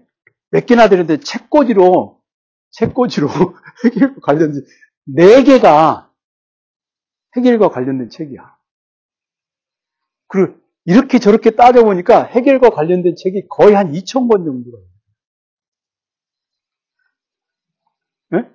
[0.52, 2.22] 몇 개나 되는데 책꽂이로
[2.70, 3.30] 책꽂이로
[3.86, 4.64] 해결과 관련된
[5.06, 6.05] 네 개가
[7.38, 8.56] 해결과 관련된 책이야.
[10.28, 14.96] 그리고 이렇게 저렇게 따져보니까 해결과 관련된 책이 거의 한 2,000권 정도가 있어요.
[18.44, 18.50] 네?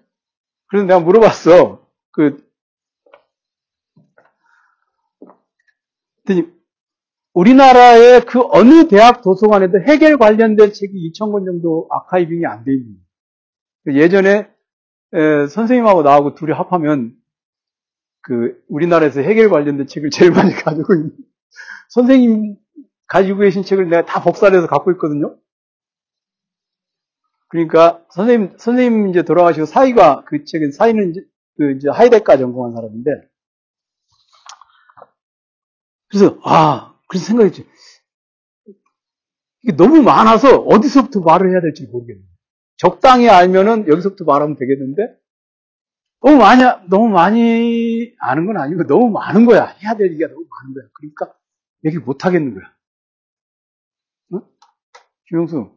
[0.68, 1.86] 그래서 내가 물어봤어.
[2.12, 2.48] 그,
[7.34, 12.96] 우리나라의 그 어느 대학 도서관에도 해결 관련된 책이 2,000권 정도 아카이빙이 안 돼 있는.
[13.88, 14.48] 예전에
[15.14, 17.14] 에, 선생님하고 나하고 둘이 합하면
[18.22, 21.12] 그 우리나라에서 해결 관련된 책을 제일 많이 가지고 있는
[21.88, 22.56] 선생님
[23.06, 25.36] 가지고 계신 책을 내가 다 복사를 해서 갖고 있거든요.
[27.48, 31.20] 그러니까 선생님 선생님 이제 돌아가시고 사이가 그 책은 사이는 이제
[31.56, 33.10] 그 이제 하이데카 전공한 사람인데
[36.08, 37.66] 그래서 아 그런 생각이지
[39.62, 42.24] 이게 너무 많아서 어디서부터 말을 해야 될지 모르겠네요.
[42.76, 45.19] 적당히 알면은 여기서부터 말하면 되겠는데
[46.22, 49.66] 너무 많이, 너무 많이 아는 건 아니고 너무 많은 거야.
[49.82, 50.84] 해야 될 얘기가 너무 많은 거야.
[50.94, 51.32] 그러니까
[51.84, 52.64] 얘기를 못 하겠는 거야.
[54.34, 54.40] 응?
[55.28, 55.72] 김영수.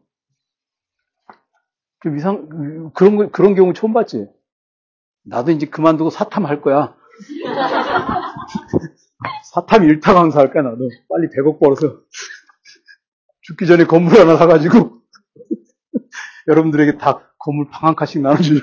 [2.03, 4.27] 좀 이상, 그런, 거, 그런 경우 처음 봤지?
[5.25, 6.95] 나도 이제 그만두고 사탐 할 거야.
[9.53, 10.89] 사탐 일타 강사 할 거야, 나도.
[11.09, 12.01] 빨리 100억 벌어서.
[13.41, 15.01] 죽기 전에 건물 하나 사가지고.
[16.47, 18.61] 여러분들에게 다 건물 방 한 칸씩 나눠주죠.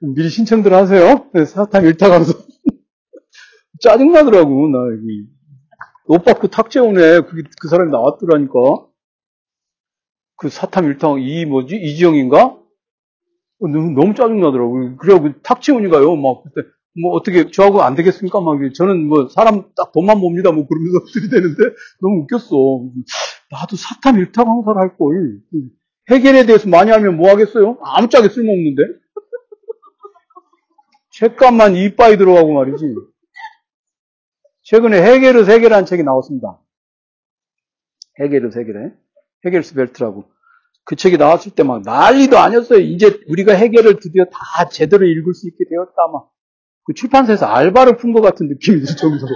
[0.00, 1.28] 미리 신청들 하세요.
[1.34, 2.32] 네, 사탐 일타 강사.
[3.80, 5.26] 짜증나더라고, 나 여기.
[6.06, 7.20] 옷 받고 탁재 오네.
[7.20, 8.52] 그, 그 사람이 나왔더라니까.
[10.36, 11.76] 그 사탐 일타, 이 뭐지?
[11.76, 12.44] 이지영인가?
[12.44, 14.96] 어, 너무, 너무 짜증나더라고.
[14.96, 16.66] 그래갖고 탁재훈이가요, 막, 그때,
[17.00, 18.40] 뭐, 어떻게, 저하고 안 되겠습니까?
[18.40, 20.50] 막, 저는 뭐, 사람 딱 돈만 봅니다.
[20.50, 21.62] 뭐, 그러면서 들이대는데,
[22.00, 22.56] 너무 웃겼어.
[23.50, 25.40] 나도 사탐 일타 강사를 할 걸.
[26.10, 27.78] 해결에 대해서 많이 알면 뭐 하겠어요?
[27.82, 28.82] 아무짝에 쓸모없는데?
[31.12, 32.84] 책값만 이빠이 들어가고 말이지.
[34.62, 36.60] 최근에 해겔르스 해겔이라는 책이 나왔습니다.
[38.20, 38.92] 해겔르스 해겔에
[39.46, 40.24] 해겔스 벨트라고.
[40.84, 42.80] 그 책이 나왔을 때 막 난리도 아니었어요.
[42.80, 46.06] 이제 우리가 해결을 드디어 다 제대로 읽을 수 있게 되었다.
[46.12, 46.30] 막.
[46.84, 49.30] 그 출판사에서 알바를 푼 것 같은 느낌이 들 정도로.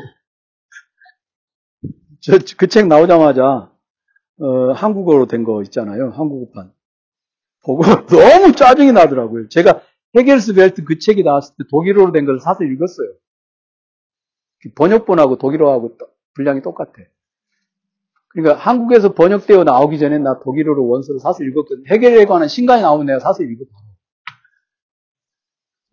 [2.56, 3.70] 그 책 나오자마자,
[4.40, 6.10] 어, 한국어로 된 거 있잖아요.
[6.16, 6.72] 한국어판.
[7.64, 9.48] 보고 너무 짜증이 나더라고요.
[9.48, 9.82] 제가
[10.16, 13.08] 해겔스 벨트 그 책이 나왔을 때 독일어로 된 걸 사서 읽었어요.
[14.76, 15.98] 번역본하고 독일어하고
[16.34, 16.92] 분량이 똑같아.
[18.28, 21.86] 그러니까 한국에서 번역되어 나오기 전에 나 독일어로 원서를 사서 읽었거든.
[21.88, 23.74] 해결에 관한 신간이 나오면 내가 사서 읽었거든.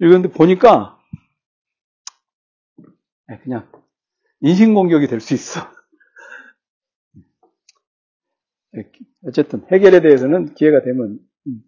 [0.01, 0.99] 읽었는데 보니까
[3.27, 3.69] 네, 그냥
[4.41, 5.61] 인신공격이 될 수 있어.
[8.73, 8.91] 네,
[9.25, 11.19] 어쨌든 해결에 대해서는 기회가 되면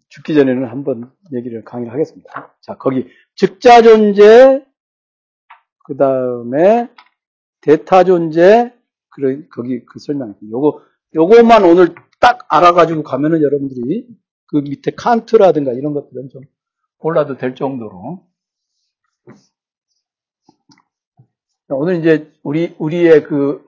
[0.09, 2.55] 죽기 전에는 한번 얘기를 강의를 하겠습니다.
[2.61, 4.65] 자, 거기 즉자 존재,
[5.85, 6.89] 그 다음에
[7.61, 8.73] 대타 존재,
[9.09, 10.35] 그런 거기 그 설명.
[10.51, 10.81] 요거
[11.15, 14.07] 요거만 오늘 딱 알아가지고 가면은 여러분들이
[14.47, 16.43] 그 밑에 칸트라든가 이런 것들은 좀
[16.97, 18.25] 골라도 될 정도로.
[21.69, 23.65] 오늘 이제 우리 우리의 그,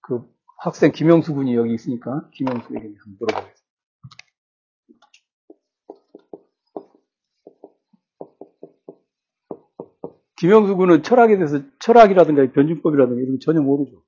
[0.00, 0.22] 그
[0.58, 3.57] 학생 김영수 군이 여기 있으니까 김영수에게 한번 물어보겠습니다.
[10.40, 14.02] 김영수 군은 철학에 대해서 철학이라든가 변증법이라든가 이런 거 전혀 모르죠.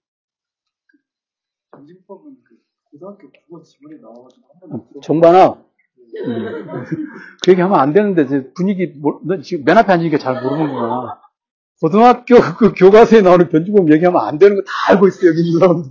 [1.72, 2.56] 변증법은 그
[2.90, 5.64] 고등학교 국어 지문에 나와가지고 한번 정반아.
[7.42, 11.20] 그 얘기 하면 안 되는데, 분위기, 너 지금 맨 앞에 앉으니까 잘 모르는구나.
[11.80, 15.90] 고등학교 그 교과서에 나오는 변증법 얘기하면 안 되는 거 다 알고 있어, 여기 있는 사람들.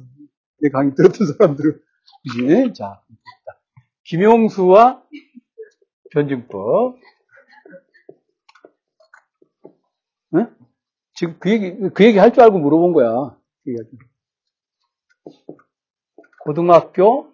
[0.62, 1.80] 내 강의 들었던 사람들은.
[2.32, 2.74] 그지?
[2.74, 3.02] 자,
[4.04, 5.02] 김용수와
[6.12, 6.98] 변증법.
[10.36, 10.56] 응?
[11.20, 13.36] 지금 그 얘기, 그 얘기 할 줄 알고 물어본 거야.
[16.46, 17.34] 고등학교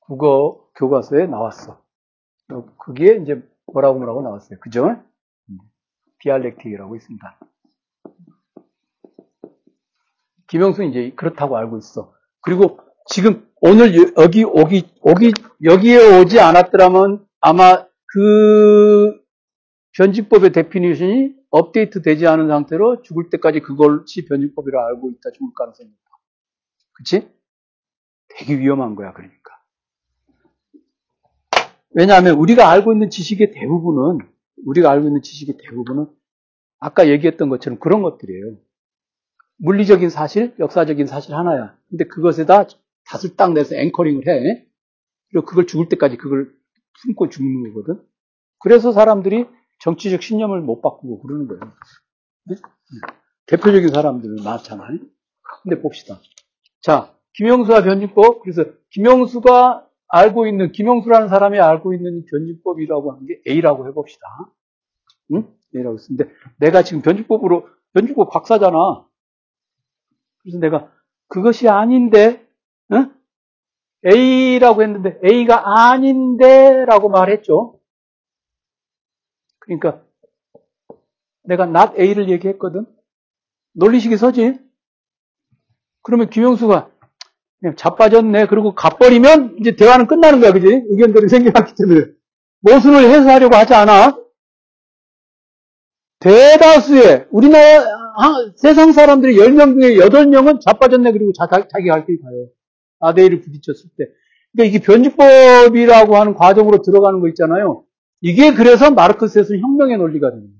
[0.00, 1.82] 국어 교과서에 나왔어.
[2.78, 4.58] 그게 이제 뭐라고 뭐라고 나왔어요.
[4.60, 5.02] 그죠?
[6.20, 7.38] dialectic이라고 있습니다.
[10.46, 12.14] 김영수는 이제 그렇다고 알고 있어.
[12.40, 12.78] 그리고
[13.10, 19.25] 지금 오늘 여기 오기 오기 여기에 오지 않았더라면 아마 그
[19.96, 26.10] 변증법의 definition이 업데이트 되지 않은 상태로 죽을 때까지 그것이 변증법이라 알고 있다 죽을 가능성이 있다.
[26.92, 27.28] 그치?
[28.28, 29.36] 되게 위험한 거야, 그러니까.
[31.90, 34.18] 왜냐하면 우리가 알고 있는 지식의 대부분은,
[34.66, 36.06] 우리가 알고 있는 지식의 대부분은
[36.78, 38.58] 아까 얘기했던 것처럼 그런 것들이에요.
[39.58, 41.74] 물리적인 사실, 역사적인 사실 하나야.
[41.88, 42.66] 근데 그것에다
[43.06, 44.66] 닷을 딱 내서 앵커링을 해.
[45.30, 46.52] 그리고 그걸 죽을 때까지 그걸
[47.00, 48.02] 품고 죽는 거거든.
[48.58, 49.46] 그래서 사람들이
[49.80, 51.60] 정치적 신념을 못 바꾸고 그러는 거예요.
[53.46, 54.98] 대표적인 사람들 많잖아요.
[55.62, 56.20] 근데 봅시다.
[56.80, 58.42] 자, 김영수와 변증법.
[58.42, 64.26] 그래서 김영수가 알고 있는, 김영수라는 사람이 알고 있는 변증법이라고 하는 게 A라고 해봅시다.
[65.32, 65.52] 응?
[65.74, 69.06] A라고 했는데, 내가 지금 변증법으로, 변증법 박사잖아.
[70.38, 70.90] 그래서 내가
[71.28, 72.46] 그것이 아닌데,
[72.92, 73.12] 응?
[74.06, 77.75] A라고 했는데, A가 아닌데, 라고 말했죠.
[79.66, 80.02] 그러니까
[81.44, 82.86] 내가 not A를 얘기했거든.
[83.74, 84.58] 논리식이 서지.
[86.02, 86.90] 그러면 김영수가
[87.60, 88.46] 그냥 자빠졌네.
[88.46, 90.52] 그리고 가버리면 이제 대화는 끝나는 거야.
[90.52, 90.66] 그지?
[90.88, 92.06] 의견들이 생겨났기 때문에.
[92.60, 94.18] 모순을 해소하려고 하지 않아.
[96.20, 97.84] 대다수의 우리나라
[98.56, 101.12] 세상 사람들이 10명 중에 8명은 자빠졌네.
[101.12, 102.48] 그리고 자, 자기 갈 길 가요.
[103.00, 104.06] 아데이를 부딪혔을 때.
[104.52, 107.84] 그러니까 이게 변주법이라고 하는 과정으로 들어가는 거 있잖아요.
[108.20, 110.54] 이게 그래서 마르크스에서는 혁명의 논리가 됩니다.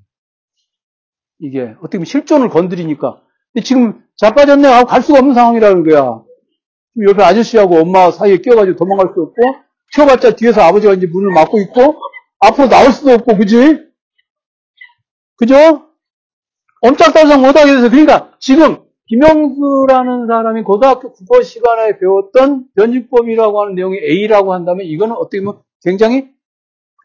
[1.38, 3.22] 이게 어떻게 보면 실존을 건드리니까.
[3.64, 6.22] 지금 자빠졌네 하고 갈 수가 없는 상황이라는 거야.
[7.08, 9.42] 옆에 아저씨하고 엄마 사이에 끼어가지고 도망갈 수 없고,
[9.94, 12.00] 튀어봤자 뒤에서 아버지가 이제 문을 막고 있고,
[12.40, 13.86] 앞으로 나올 수도 없고, 그지?
[15.36, 15.90] 그죠?
[16.82, 24.52] 엄짝달싹 못하게 돼서, 그러니까 지금 김영수라는 사람이 고등학교 국어 시간에 배웠던 변증법이라고 하는 내용이 A라고
[24.52, 26.30] 한다면 이거는 어떻게 보면 굉장히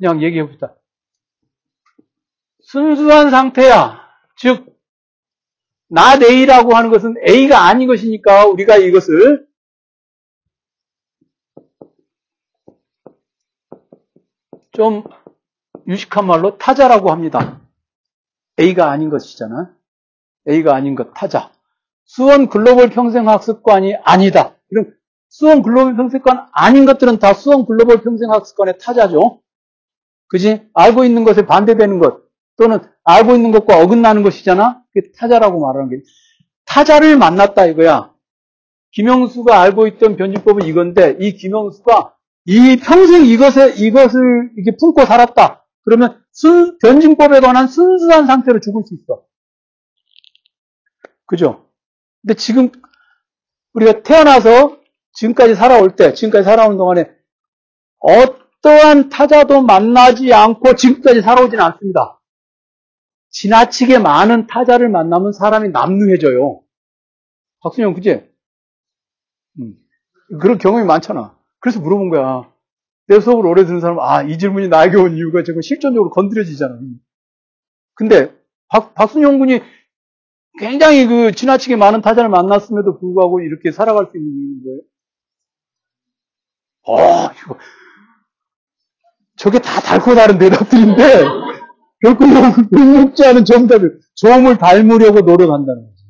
[0.02, 0.76] 그냥 얘기해 봅시다.
[2.64, 4.02] 순수한 상태야.
[4.36, 4.76] 즉,
[5.96, 9.48] not A라고 하는 것은 A가 아닌 것이니까 우리가 이것을
[14.72, 15.04] 좀
[15.88, 17.62] 유식한 말로 타자라고 합니다.
[18.60, 19.76] A가 아닌 것이잖아.
[20.50, 21.52] A가 아닌 것, 타자.
[22.06, 24.56] 수원 글로벌 평생학습관이 아니다.
[24.68, 24.96] 그럼
[25.30, 29.42] 수원 글로벌 평생학습관 아닌 것들은 다 수원 글로벌 평생학습관의 타자죠.
[30.32, 30.70] 그지?
[30.74, 32.22] 알고 있는 것에 반대되는 것,
[32.56, 34.82] 또는 알고 있는 것과 어긋나는 것이잖아?
[34.94, 35.98] 그게 타자라고 말하는 게.
[36.65, 38.13] 타자를 만났다 이거야.
[38.94, 42.15] 김영수가 알고 있던 변증법은 이건데, 이 김영수가
[42.46, 45.65] 이 평생 이것에, 이것을 이렇게 품고 살았다.
[45.84, 49.24] 그러면 순, 변증법에 관한 순수한 상태로 죽을 수 있어.
[51.26, 51.67] 그죠?
[52.22, 52.72] 근데 지금
[53.74, 54.80] 우리가 태어나서
[55.13, 57.10] 지금까지 살아올 때, 지금까지 살아오는 동안에
[58.00, 62.21] 어 떠한 타자도 만나지 않고 지금까지 살아오지는 않습니다.
[63.32, 66.62] 지나치게 많은 타자를 만나면 사람이 남루해져요.
[67.62, 68.30] 박순영, 그지?
[69.60, 69.76] 음.
[70.39, 71.38] 그런 경험이 많잖아.
[71.60, 72.52] 그래서 물어본 거야.
[73.08, 76.80] 내 수업을 오래 듣는 사람은, 아, 이 질문이 나에게 온 이유가 지금 실존적으로 건드려지잖아.
[77.93, 78.36] 근데
[78.67, 79.62] 박, 박순영 군이
[80.60, 84.82] 굉장히 그 지나치게 많은 타자를 만났음에도 불구하고 이렇게 살아갈 수 있는 이유는 뭐예요?
[86.88, 87.58] 어, 이거.
[89.41, 91.23] 저게 다 달고 다른 대답들인데,
[92.04, 96.04] 결코 녹지 않은 정답을, 조음을 닮으려고 노력한다는 거지.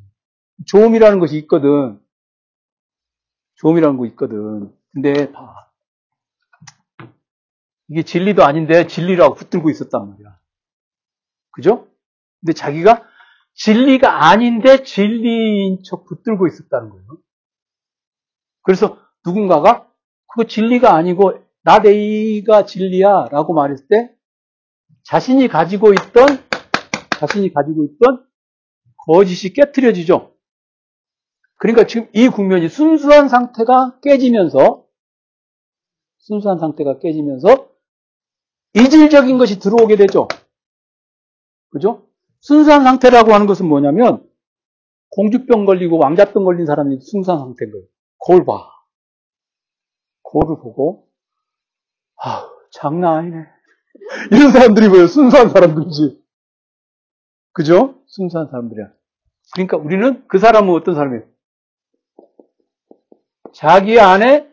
[0.68, 1.98] 조음이라는 것이 있거든.
[3.56, 4.76] 조음이라는 거 있거든.
[4.92, 5.56] 근데 봐.
[7.88, 10.38] 이게 진리도 아닌데 진리라고 붙들고 있었단 말이야.
[11.52, 11.88] 그죠?
[12.42, 13.06] 근데 자기가
[13.54, 17.18] 진리가 아닌데 진리인 척 붙들고 있었다는 거예요.
[18.64, 19.88] 그래서 누군가가
[20.28, 24.16] 그거 진리가 아니고 나 내가 진리야 라고 말했을 때
[25.04, 26.26] 자신이 가지고 있던
[27.20, 28.26] 자신이 가지고 있던
[29.06, 30.36] 거짓이 깨뜨려지죠.
[31.58, 34.86] 그러니까 지금 이 국면이 순수한 상태가 깨지면서
[36.18, 37.70] 순수한 상태가 깨지면서
[38.74, 40.28] 이질적인 것이 들어오게 되죠.
[41.70, 42.08] 그죠?
[42.40, 44.28] 순수한 상태라고 하는 것은 뭐냐면
[45.12, 47.86] 공주병 걸리고 왕자병 걸린 사람이 순수한 상태인 거예요.
[48.18, 48.68] 거울 봐.
[50.24, 51.11] 거울을 보고
[52.24, 53.46] 아 장난 아니네.
[54.32, 55.08] 이런 사람들이 뭐예요?
[55.08, 56.22] 순수한 사람들이지.
[57.54, 58.02] 그죠?
[58.08, 58.92] 순수한 사람들이야.
[59.54, 61.24] 그러니까 우리는 그 사람은 어떤 사람이에요?
[63.54, 64.50] 자기 안에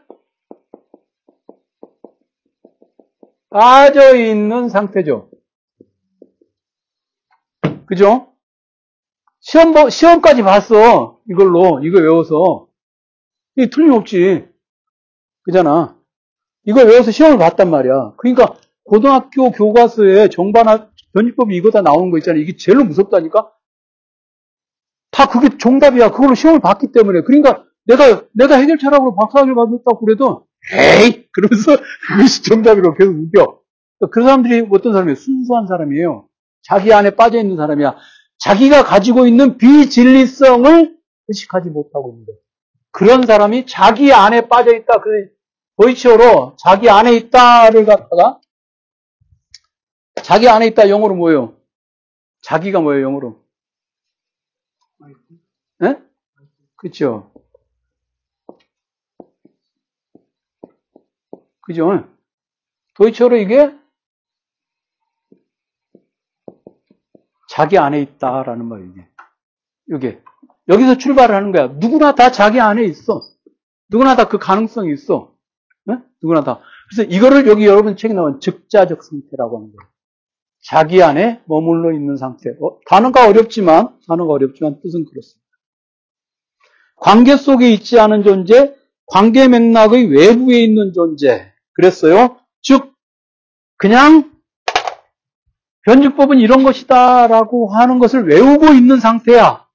[3.51, 5.31] 빠져 있는 상태죠.
[7.87, 8.35] 그죠?
[9.41, 11.21] 시험, 시험까지 봤어.
[11.31, 12.69] 이걸로, 이거 외워서.
[13.57, 14.49] 이게 틀림없지.
[15.43, 15.98] 그잖아.
[16.69, 18.13] 이거 외워서 시험을 봤단 말이야.
[18.19, 18.55] 그러니까,
[18.85, 22.39] 고등학교 교과서에 정반합, 변이법이 이거 다 나오는 거 있잖아.
[22.39, 23.51] 이게 제일 무섭다니까?
[25.11, 26.11] 다 그게 정답이야.
[26.11, 27.23] 그걸로 시험을 봤기 때문에.
[27.23, 31.27] 그러니까, 내가, 내가 해결철학으로 박사학위를 받았다고 그래도, 에이!
[31.33, 31.73] 그러면서
[32.13, 33.61] 그것이 정답이라고 계속 우겨.
[34.11, 35.15] 그 사람들이 어떤 사람이에요?
[35.15, 36.29] 순수한 사람이에요.
[36.61, 37.97] 자기 안에 빠져 있는 사람이야.
[38.41, 42.39] 자기가 가지고 있는 비진리성을 의식하지 못하고 있는 거예요.
[42.91, 45.01] 그런 사람이 자기 안에 빠져 있다.
[45.01, 45.38] 그
[45.79, 48.41] 보이치어로 자기 안에 있다를 갖다가
[50.25, 51.57] 자기 안에 있다 영어로 뭐예요?
[52.43, 53.41] 자기가 뭐예요 영어로?
[55.79, 56.03] 네?
[56.77, 57.33] 그렇죠.
[61.61, 62.09] 그죠?
[62.95, 63.73] 도이치어로 이게
[67.49, 69.05] 자기 안에 있다라는 말이에요.
[69.95, 70.23] 이게
[70.69, 71.69] 여기서 출발을 하는 거야.
[71.69, 73.21] 누구나 다 자기 안에 있어.
[73.89, 75.38] 누구나 다 그 가능성이 있어.
[75.89, 75.97] 네?
[76.23, 76.61] 누구나 다.
[76.91, 79.91] 그래서 이거를 여기 여러분 책에 나온 즉자적 상태라고 하는 거예요.
[80.63, 82.51] 자기 안에 머물러 있는 상태.
[82.51, 85.49] 어, 단어가 어렵지만 단어가 어렵지만 뜻은 그렇습니다.
[86.97, 88.75] 관계 속에 있지 않은 존재,
[89.07, 91.53] 관계 맥락의 외부에 있는 존재.
[91.75, 92.39] 그랬어요.
[92.61, 92.93] 즉
[93.77, 94.33] 그냥
[95.87, 99.68] 변주법은 이런 것이다라고 하는 것을 외우고 있는 상태야.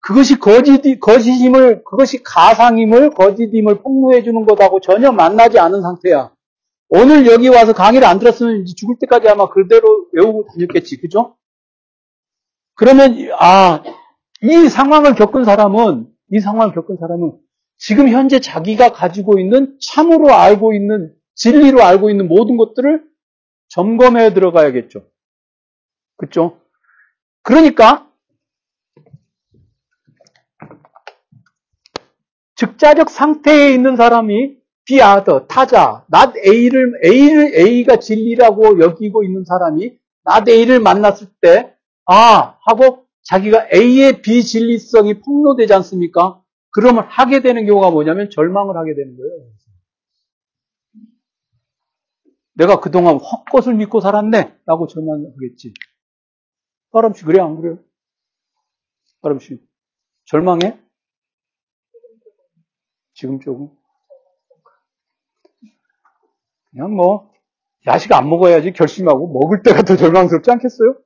[0.00, 6.32] 그것이 거짓, 거짓임을, 그것이 가상임을, 거짓임을 폭로해 주는 것하고 전혀 만나지 않은 상태야.
[6.88, 11.00] 오늘 여기 와서 강의를 안 들었으면 죽을 때까지 아마 그대로 외우고 다녔겠지.
[11.00, 11.36] 그죠?
[12.74, 13.82] 그러면, 아,
[14.42, 17.38] 이 상황을 겪은 사람은, 이 상황을 겪은 사람은
[17.76, 23.04] 지금 현재 자기가 가지고 있는 참으로 알고 있는, 진리로 알고 있는 모든 것들을
[23.68, 25.04] 점검해 들어가야겠죠.
[26.16, 26.58] 그죠?
[27.42, 28.09] 그러니까
[32.60, 40.50] 즉자적 상태에 있는 사람이 비아더 타자 not A를 A를 A가 진리라고 여기고 있는 사람이 not
[40.50, 41.80] A를 만났을 때
[42.12, 46.42] 아 하고 자기가 A의 비진리성이 폭로되지 않습니까?
[46.72, 49.50] 그러면 하게 되는 경우가 뭐냐면 절망을 하게 되는 거예요.
[52.54, 55.72] 내가 그동안 헛것을 믿고 살았네 라고 절망하겠지.
[56.92, 57.78] 사람씨 그래 안 그래요?
[59.22, 59.60] 사람씨
[60.24, 60.80] 절망해?
[63.20, 63.68] 지금 조금
[66.70, 67.30] 그냥 뭐
[67.86, 70.96] 야식 안 먹어야지 결심하고 먹을 때가 더 절망스럽지 않겠어요?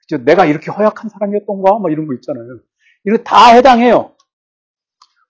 [0.00, 0.24] 그죠?
[0.24, 2.58] 내가 이렇게 허약한 사람이었던가 뭐 이런 거 있잖아요.
[3.06, 4.16] 이거 다 해당해요.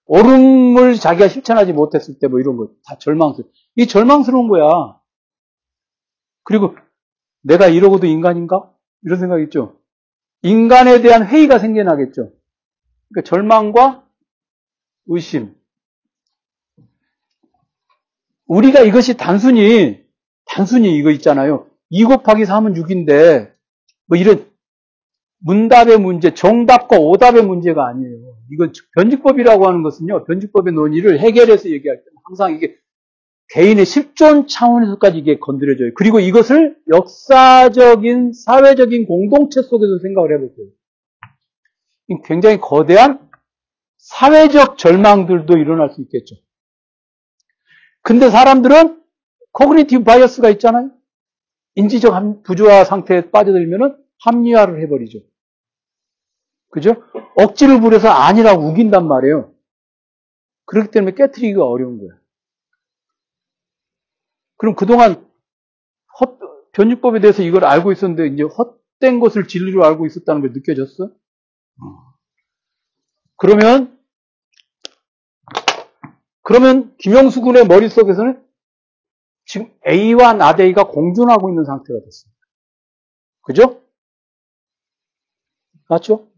[0.06, 3.52] 옳음을 자기가 실천하지 못했을 때 뭐 이런 거 다 절망스러워.
[3.76, 4.98] 이 절망스러운 거야.
[6.44, 6.74] 그리고
[7.42, 8.72] 내가 이러고도 인간인가?
[9.02, 9.80] 이런 생각 있죠?
[10.40, 12.32] 인간에 대한 회의가 생겨나겠죠.
[13.10, 14.08] 그러니까 절망과
[15.06, 15.54] 의심.
[18.52, 20.02] 우리가 이것이 단순히,
[20.44, 21.66] 단순히 이거 있잖아요.
[21.90, 23.52] 2 곱하기 3은 6인데,
[24.06, 24.46] 뭐 이런
[25.40, 28.34] 문답의 문제, 정답과 오답의 문제가 아니에요.
[28.52, 32.76] 이건 변직법이라고 하는 것은요, 변직법의 논의를 해결해서 얘기할 때 항상 이게
[33.54, 35.92] 개인의 실존 차원에서까지 이게 건드려져요.
[35.94, 40.66] 그리고 이것을 역사적인, 사회적인 공동체 속에서 생각을 해보세요.
[42.24, 43.28] 굉장히 거대한
[43.98, 46.36] 사회적 절망들도 일어날 수 있겠죠.
[48.02, 49.02] 근데 사람들은
[49.52, 50.90] cognitive bias가 있잖아요.
[51.74, 55.20] 인지적 부조화 상태에 빠져들면은 합리화를 해버리죠.
[56.70, 57.02] 그죠?
[57.36, 59.52] 억지를 부려서 아니라고 우긴단 말이에요.
[60.66, 62.14] 그렇기 때문에 깨트리기가 어려운 거예요.
[64.56, 65.28] 그럼 그동안
[66.20, 66.38] 헛,
[66.72, 71.10] 변유법에 대해서 이걸 알고 있었는데 이제 헛된 것을 진리로 알고 있었다는 게 느껴졌어?
[73.36, 73.98] 그러면
[76.42, 78.44] 그러면 김영수 군의 머릿속에서는
[79.46, 82.38] 지금 A와 나데이가 공존하고 있는 상태가 됐습니다.
[83.42, 83.82] 그죠?
[85.88, 86.28] 맞죠?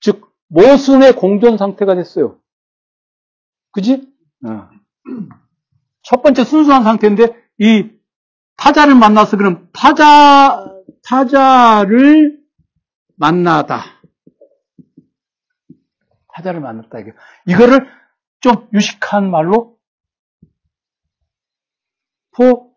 [0.00, 2.38] 즉 모순의 공존 상태가 됐어요.
[3.72, 4.12] 그지?
[4.46, 4.68] 어.
[6.02, 7.90] 첫 번째 순수한 상태인데 이
[8.56, 10.72] 타자를 만나서 그럼 타자
[11.04, 12.40] 타자를
[13.16, 13.84] 만나다.
[16.34, 16.98] 타자를 만났다
[17.46, 17.88] 이거를
[18.40, 19.78] 좀 유식한 말로
[22.32, 22.76] 포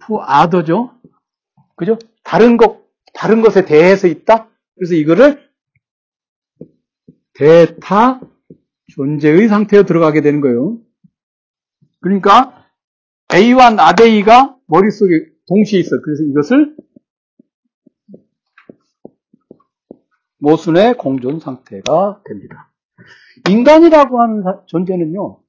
[0.00, 0.98] 포아더죠.
[1.74, 1.98] 그죠?
[2.22, 4.48] 다른 것 다른 것에 대해서 있다.
[4.76, 5.50] 그래서 이거를
[7.34, 8.20] 대타
[8.92, 10.78] 존재의 상태로 들어가게 되는 거예요.
[12.00, 12.70] 그러니까
[13.34, 16.00] A와 나데이가 머릿속에 동시에 있어.
[16.02, 16.76] 그래서 이것을
[20.38, 22.72] 모순의 공존 상태가 됩니다.
[23.48, 25.40] 인간이라고 하는 존재는요,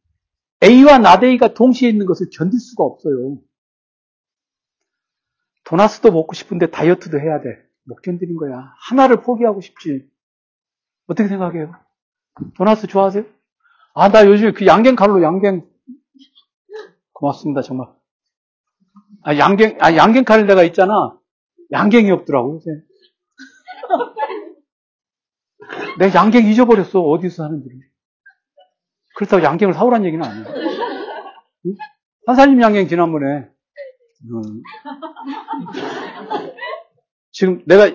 [0.63, 3.37] A와 나데이가 동시에 있는 것을 견딜 수가 없어요.
[5.65, 7.49] 도나스도 먹고 싶은데 다이어트도 해야 돼.
[7.83, 8.73] 못 견디는 거야.
[8.89, 10.09] 하나를 포기하고 싶지.
[11.07, 11.73] 어떻게 생각해요?
[12.55, 13.25] 도나스 좋아하세요?
[13.93, 15.67] 아, 나 요즘 그 양갱 칼로 양갱.
[17.13, 17.87] 고맙습니다, 정말.
[19.23, 21.17] 아, 양갱, 아, 양갱 칼 내가 있잖아.
[21.71, 22.86] 양갱이 없더라고, 요새.
[25.99, 27.01] 내 양갱 잊어버렸어.
[27.01, 27.77] 어디서 사는지를.
[29.15, 30.45] 그렇다고 양갱을 사오란 얘기는 아니야.
[31.65, 31.75] 응?
[32.27, 33.49] 한살림 양갱 지난번에.
[34.25, 34.61] 음.
[37.31, 37.91] 지금 내가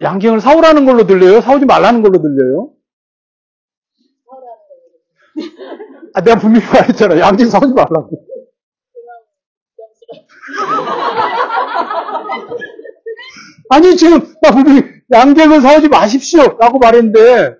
[0.00, 1.40] 양갱을 사오라는 걸로 들려요?
[1.40, 2.72] 사오지 말라는 걸로 들려요?
[6.14, 7.18] 아, 내가 분명히 말했잖아.
[7.20, 8.10] 양갱 사오지 말라고.
[13.72, 16.58] 아니, 지금, 나 분명히 양갱을 사오지 마십시오.
[16.58, 17.56] 라고 말했는데,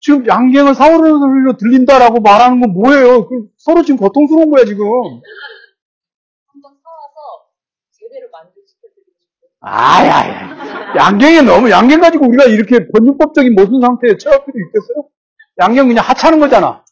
[0.00, 3.26] 지금 양갱을 걸로 들린다라고 말하는 건 뭐예요?
[3.56, 4.84] 서로 지금 고통스러운 거야, 지금.
[4.84, 7.48] 한번 사와서
[7.92, 9.50] 제대로 만족시켜드리고 싶어요.
[9.60, 15.08] 아야, 양갱이 너무, 양갱 가지고 우리가 이렇게 번유법적인 모순 상태에 처할 필요 있겠어요?
[15.60, 16.84] 양갱 그냥 하찮은 거잖아.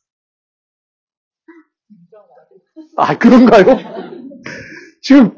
[2.97, 3.67] 아, 그런가요?
[5.03, 5.37] 지금,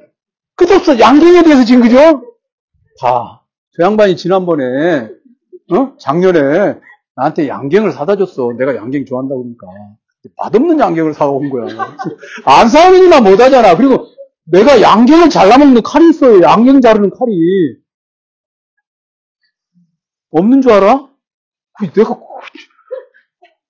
[0.55, 1.01] 끝없어.
[1.01, 2.34] 양갱에 대해서 지금, 그죠?
[3.01, 3.41] 봐.
[3.77, 5.09] 저 양반이 지난번에,
[5.73, 5.97] 어?
[5.99, 6.79] 작년에
[7.17, 8.53] 나한테 양갱을 사다 줬어.
[8.59, 9.67] 내가 양갱 좋아한다고 그러니까.
[10.37, 11.67] 맛없는 양갱을 사온 거야.
[12.47, 13.77] 안 사오니까 못하잖아.
[13.77, 14.07] 그리고
[14.45, 16.41] 내가 양갱을 잘라먹는 칼이 있어요.
[16.43, 17.33] 양갱 자르는 칼이.
[20.31, 21.09] 없는 줄 알아?
[21.95, 22.21] 내가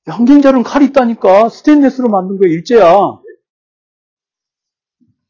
[0.06, 1.48] 양갱 자르는 칼이 있다니까.
[1.48, 2.48] 스테인레스로 만든 거야.
[2.50, 3.18] 일제야.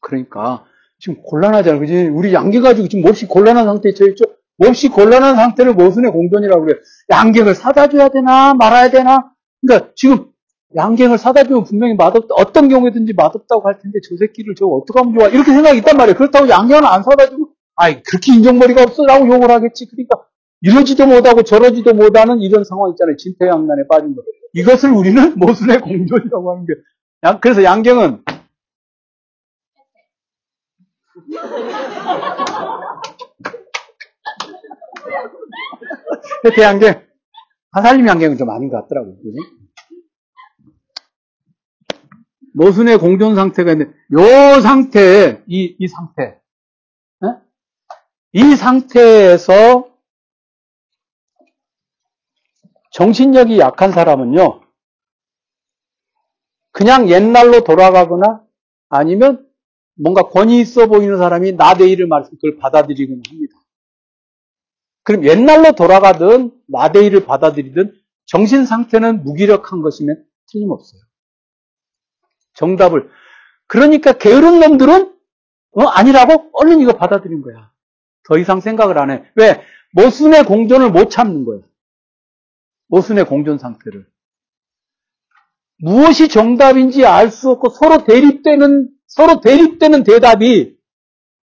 [0.01, 0.67] 그러니까
[1.05, 1.79] 지금 곤란하잖아.
[1.81, 2.09] 그지?
[2.15, 4.25] 우리 양갱 가지고 지금 몹시 곤란한 상태에 처했죠?
[4.57, 6.81] 몹시 곤란한 상태를 모순의 공존이라고 그래요.
[7.11, 9.31] 양갱을 사다 줘야 되나 말아야 되나?
[9.61, 10.29] 그러니까 지금
[10.75, 12.35] 양갱을 사다 주면 분명히 맛없다.
[12.39, 15.29] 어떤 경우에든지 맛없다고 할 텐데 저 새끼를 저거 어떻게 하면 좋아?
[15.29, 16.17] 이렇게 생각이 있단 말이에요.
[16.17, 19.87] 그렇다고 양갱을 안 사다 주고 아이 그렇게 인정머리가 없어 라고 욕을 하겠지.
[19.91, 20.23] 그러니까
[20.63, 23.17] 이러지도 못하고 저러지도 못하는 이런 상황 있잖아요.
[23.19, 24.23] 진퇴양난에 빠진 거.
[24.55, 26.73] 이것을 우리는 모순의 공존이라고 하는 게.
[27.43, 28.21] 그래서 양갱은
[36.55, 37.07] 태 양갱,
[37.73, 39.17] 하살림 양갱은 좀 아닌 것 같더라고요.
[39.17, 39.39] 그죠?
[42.55, 46.41] 모순의 공존 상태가 있는데, 요 상태, 이, 이 상태.
[47.21, 47.29] 네?
[48.33, 49.89] 이 상태에서
[52.93, 54.63] 정신력이 약한 사람은요,
[56.71, 58.45] 그냥 옛날로 돌아가거나
[58.89, 59.49] 아니면
[59.97, 63.55] 뭔가 권위 있어 보이는 사람이 나대이를 말씀 그걸 받아들이곤 합니다.
[65.03, 67.95] 그럼 옛날로 돌아가든 나대이를 받아들이든
[68.27, 71.01] 정신 상태는 무기력한 것이면 틀림없어요.
[72.55, 73.11] 정답을.
[73.67, 75.15] 그러니까 게으른 놈들은
[75.73, 77.71] 어, 아니라고 얼른 이거 받아들인 거야.
[78.29, 79.25] 더 이상 생각을 안 해.
[79.35, 79.61] 왜?
[79.93, 81.61] 모순의 공존을 못 참는 거야.
[82.89, 84.07] 모순의 공존 상태를.
[85.79, 90.77] 무엇이 정답인지 알 수 없고 서로 대립되는, 서로 대립되는 대답이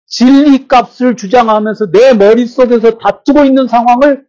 [0.07, 4.25] 진리 값을 주장하면서 내 머릿속에서 다투고 있는 상황을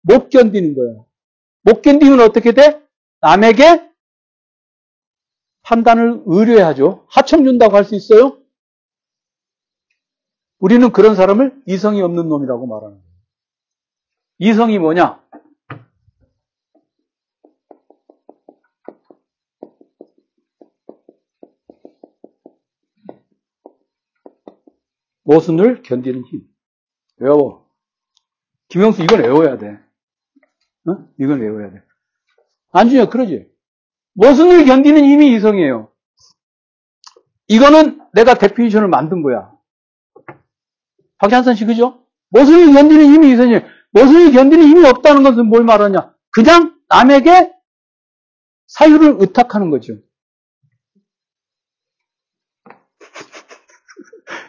[0.00, 1.06] 못 견디는 거예요.
[1.64, 2.82] 못 견디면 어떻게 돼?
[3.20, 3.90] 남에게
[5.62, 7.06] 판단을 의뢰하죠.
[7.10, 8.38] 하청 준다고 할 수 있어요?
[10.58, 13.12] 우리는 그런 사람을 이성이 없는 놈이라고 말하는 거예요.
[14.38, 15.21] 이성이 뭐냐?
[25.24, 26.42] 모순을 견디는 힘.
[27.18, 27.68] 외워.
[28.68, 29.78] 김영수 이건 외워야 돼.
[30.88, 31.08] 어?
[31.18, 31.82] 이건 외워야 돼.
[32.72, 33.50] 안준혁 그러지?
[34.14, 35.90] 모순을 견디는 힘이 이성이에요.
[37.48, 39.52] 이거는 내가 definition을 만든 거야.
[41.18, 42.04] 박찬선 씨 그죠?
[42.30, 43.60] 모순을 견디는 힘이 이성이에요.
[43.92, 46.14] 모순을 견디는 힘이 없다는 것은 뭘 말하냐?
[46.30, 47.52] 그냥 남에게
[48.66, 49.98] 사유를 의탁하는 거죠.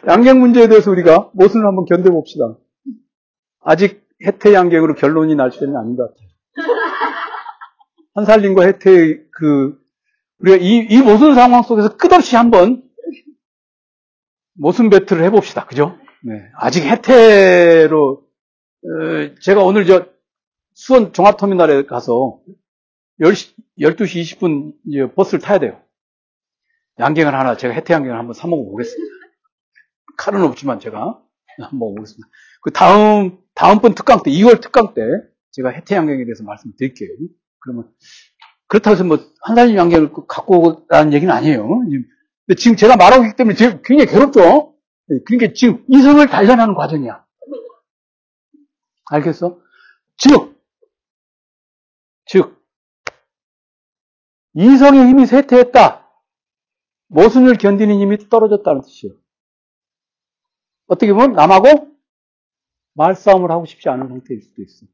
[0.06, 2.56] 양갱 문제에 대해서 우리가 모순을 한번 견뎌봅시다.
[3.60, 6.28] 아직 해태 양갱으로 결론이 날 때는 아닌 것 같아요.
[8.14, 9.78] 한살림과 해태의 그,
[10.38, 12.82] 우리가 이, 이 모순 상황 속에서 끝없이 한번
[14.54, 15.66] 모순 배틀을 해봅시다.
[15.66, 15.98] 그죠?
[16.22, 16.34] 네.
[16.56, 18.22] 아직 해태로,
[18.84, 20.06] 어, 제가 오늘 저
[20.74, 22.40] 수원 종합터미널에 가서
[23.20, 25.80] 10시, 12시 20분 버스를 타야 돼요.
[26.98, 29.23] 양갱을 하나, 제가 해태 양갱을 한번 사먹어 보겠습니다.
[30.16, 31.20] 칼은 없지만 제가
[31.72, 32.28] 먹어보겠습니다.
[32.62, 35.02] 그 다음, 다음번 특강 때, 2월 특강 때
[35.52, 37.08] 제가 해태 양갱에 대해서 말씀드릴게요.
[37.60, 37.90] 그러면,
[38.66, 41.68] 그렇다고 해서 뭐, 한 살림 양갱을 갖고 오라는 얘기는 아니에요.
[41.68, 44.74] 근데 지금 제가 말하고 있기 때문에 지금 굉장히 괴롭죠?
[45.08, 47.24] 네, 그러니까 지금 이성을 단련하는 과정이야.
[49.10, 49.60] 알겠어?
[50.16, 50.60] 즉,
[52.26, 52.64] 즉,
[54.54, 56.08] 이성의 힘이 쇠퇴했다.
[57.08, 59.14] 모순을 견디는 힘이 떨어졌다는 뜻이에요.
[60.86, 61.94] 어떻게 보면 남하고
[62.94, 64.86] 말싸움을 하고 싶지 않은 상태일 수도 있어.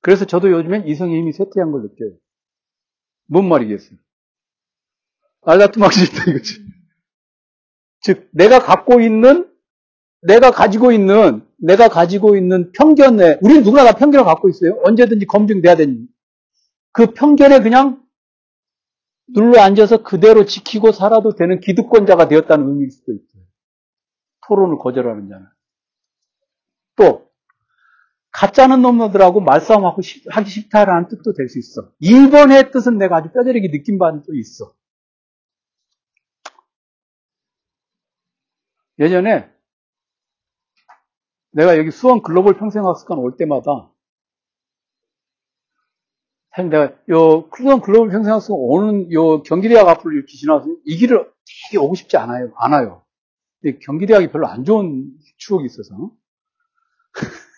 [0.00, 2.12] 그래서 저도 요즘엔 이성의 힘이 쇠퇴한 걸 느껴요.
[3.26, 3.98] 뭔 말이겠어요?
[5.42, 6.64] 알다툼하기 싫다 이거지.
[8.00, 9.50] 즉, 내가 갖고 있는,
[10.22, 14.80] 내가 가지고 있는, 내가 가지고 있는 편견에, 우리는 누구나 다 편견을 갖고 있어요.
[14.84, 16.08] 언제든지 검증돼야 되는.
[16.92, 18.02] 그 편견에 그냥
[19.28, 23.29] 눌러 앉아서 그대로 지키고 살아도 되는 기득권자가 되었다는 의미일 수도 있어요.
[24.50, 25.46] 토론을 거절하는 자는.
[26.96, 27.30] 또,
[28.32, 31.92] 가짜는 놈들하고 말싸움하고 하기 싫다라는 뜻도 될 수 있어.
[32.02, 34.72] 1번의 뜻은 내가 아주 뼈저리게 느낀 바는 또 있어.
[38.98, 39.50] 예전에
[41.52, 43.90] 내가 여기 수원 글로벌 평생학습관 올 때마다
[46.54, 51.32] 사실 내가 요 수원 글로벌 평생학습관 오는 요 경기대학 앞으로 이렇게 지나서 이 길을
[51.68, 52.52] 되게 오고 싶지 않아요.
[52.56, 53.04] 않아요.
[53.60, 56.12] 근데 경기대학이 별로 안 좋은 추억이 있어서.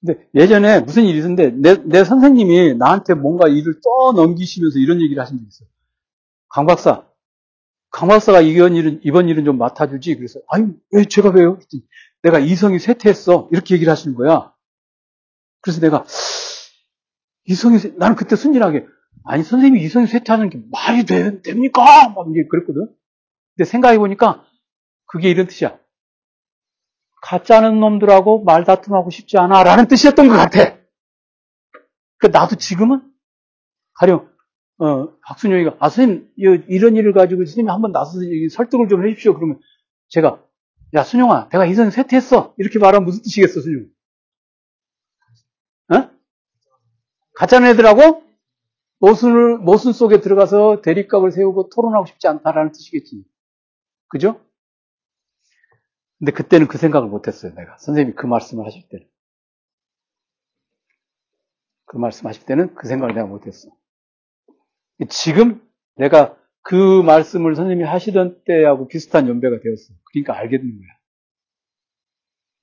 [0.00, 5.36] 근데 예전에 무슨 일이 있었는데 내, 내 선생님이 나한테 뭔가 일을 떠넘기시면서 이런 얘기를 하신
[5.38, 5.68] 적이 있어요.
[6.48, 7.10] 강 박사,
[7.90, 10.16] 강 박사가 이번 일은, 이번 일은 좀 맡아주지.
[10.16, 11.58] 그래서, 아니, 왜 제가 왜요?
[12.22, 13.48] 내가 이성이 쇠퇴했어.
[13.52, 14.52] 이렇게 얘기를 하시는 거야.
[15.60, 16.04] 그래서 내가,
[17.44, 18.86] 이성이, 나는 그때 순진하게,
[19.24, 22.08] 아니, 선생님이 이성이 쇠퇴하는 게 말이 되, 됩니까?
[22.10, 22.88] 막 이제 그랬거든.
[23.56, 24.44] 근데 생각해보니까,
[25.10, 25.76] 그게 이런 뜻이야.
[27.22, 29.62] 가짜는 놈들하고 말다툼하고 싶지 않아.
[29.64, 30.78] 라는 뜻이었던 것 같아.
[32.18, 33.02] 그 나도 지금은,
[33.94, 34.30] 가령,
[34.78, 36.32] 어, 박순영이가, 아, 선생님,
[36.68, 38.20] 이런 일을 가지고 선생님이 한번 나서서
[38.52, 39.34] 설득을 좀 해주십시오.
[39.34, 39.58] 그러면
[40.08, 40.42] 제가,
[40.94, 42.54] 야, 순영아, 내가 이선생 세퇴했어.
[42.58, 43.86] 이렇게 말하면 무슨 뜻이겠어, 순영?
[45.92, 46.10] 어?
[47.34, 48.22] 가짜는 애들하고
[49.00, 53.24] 모순을, 모순 속에 들어가서 대립각을 세우고 토론하고 싶지 않다라는 뜻이겠지.
[54.08, 54.40] 그죠?
[56.20, 57.78] 근데 그때는 그 생각을 못 했어요, 내가.
[57.78, 59.06] 선생님이 그 말씀을 하실 때는.
[61.86, 63.68] 그 말씀 하실 때는 그 생각을 내가 못 했어.
[65.08, 65.66] 지금
[65.96, 69.94] 내가 그 말씀을 선생님이 하시던 때하고 비슷한 연배가 되었어.
[70.12, 70.88] 그러니까 된 거야.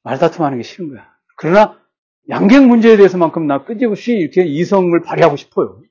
[0.04, 1.12] 말다툼 하는 게 싫은 거야.
[1.36, 1.82] 그러나
[2.30, 5.82] 양갱 문제에 대해서만큼 나 끄집없이 이렇게 이성을 발휘하고 싶어요.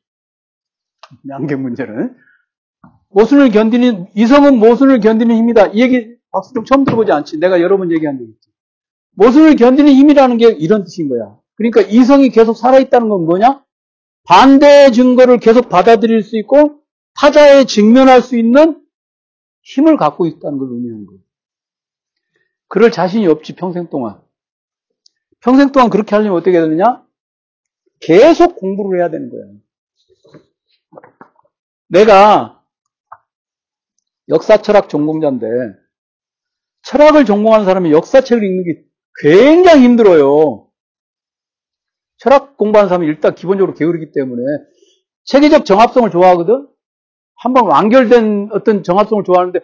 [1.29, 2.17] 양갱 문제는.
[3.09, 5.69] 모순을 견디는, 이성은 모순을 견디는 힘이다.
[5.69, 7.39] 이 얘기 박수좀 처음 들어보지 않지.
[7.39, 8.51] 내가 여러 번 얘기한 적 있지.
[9.13, 11.39] 모순을 견디는 힘이라는 게 이런 뜻인 거야.
[11.55, 13.65] 그러니까 이성이 계속 살아있다는 건 뭐냐?
[14.25, 16.83] 반대의 증거를 계속 받아들일 수 있고
[17.15, 18.85] 타자에 직면할 수 있는
[19.63, 21.21] 힘을 갖고 있다는 걸 의미하는 거예요.
[22.69, 24.21] 그럴 자신이 없지 평생 동안.
[25.41, 27.07] 평생 동안 그렇게 하려면 어떻게 해야 되느냐?
[28.01, 29.55] 계속 공부를 해야 되는 거예요.
[31.89, 32.63] 내가
[34.29, 35.47] 역사 철학 전공자인데
[36.87, 38.83] 철학을 전공하는 사람이 역사책을 읽는 게
[39.21, 40.69] 굉장히 힘들어요.
[42.19, 44.43] 철학 공부하는 사람은 일단 기본적으로 게으르기 때문에
[45.25, 46.69] 체계적 정합성을 좋아하거든?
[47.35, 49.61] 한번 완결된 어떤 정합성을 좋아하는데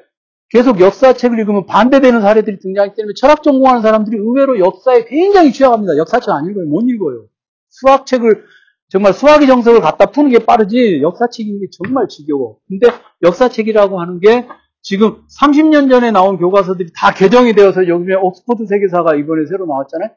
[0.51, 5.97] 계속 역사책을 읽으면 반대되는 사례들이 등장하기 때문에 철학 전공하는 사람들이 의외로 역사에 굉장히 취약합니다.
[5.97, 6.66] 역사책 안 읽어요.
[6.66, 7.27] 못 읽어요.
[7.70, 8.45] 수학책을
[8.89, 12.59] 정말 수학의 정석을 갖다 푸는 게 빠르지 역사책 읽는 게 정말 지겨워.
[12.68, 12.89] 근데
[13.23, 14.47] 역사책이라고 하는 게
[14.83, 20.11] 지금 30년 전에 나온 교과서들이 다 개정이 되어서 요즘에 옥스퍼드 세계사가 이번에 새로 나왔잖아요.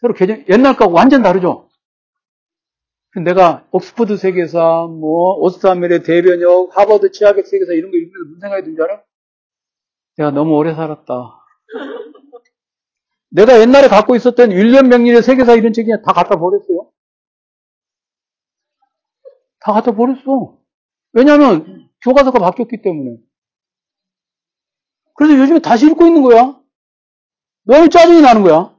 [0.00, 1.68] 새로 개정, 옛날 거하고 완전 다르죠?
[3.24, 8.76] 내가 옥스퍼드 세계사, 뭐, 오스트하멜의 대변역, 하버드 치아백 세계사 이런 거 읽으면서 무슨 생각이 든
[8.76, 9.02] 줄 알아?
[10.18, 11.14] 내가 너무 오래 살았다.
[13.30, 16.90] 내가 옛날에 갖고 있었던 윌리엄 명린의 세계사 이런 책이 다 갖다 버렸어요.
[19.60, 20.56] 다 갖다 버렸어.
[21.12, 23.16] 왜냐하면 교과서가 바뀌었기 때문에.
[25.18, 26.56] 그래서 요즘에 다시 읽고 있는 거야.
[27.64, 28.72] 너무 짜증이 나는 거야.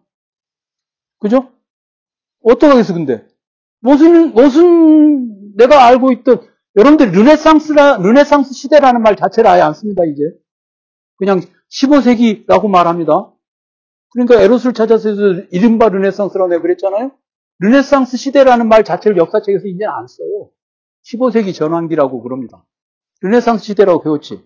[1.20, 1.52] 그죠?
[2.44, 3.28] 어떡하겠어, 근데?
[3.82, 10.24] 무슨, 무슨, 내가 알고 있던, 여러분들 르네상스라, 르네상스 시대라는 말 자체를 아예 안 씁니다, 이제.
[11.18, 13.34] 그냥 15세기라고 말합니다.
[14.12, 15.10] 그러니까 에로스를 찾아서
[15.52, 17.12] 이른바 르네상스라고 내가 그랬잖아요?
[17.60, 20.52] 르네상스 시대라는 말 자체를 역사책에서 이제 안 써요.
[21.04, 22.66] 15세기 전환기라고 그럽니다.
[23.22, 24.42] 르네상스 시대라고 배웠지.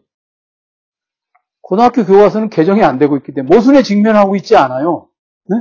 [1.63, 5.07] 고등학교 교과서는 개정이 안 되고 있기 때문에 모순에 직면하고 있지 않아요.
[5.45, 5.55] 네?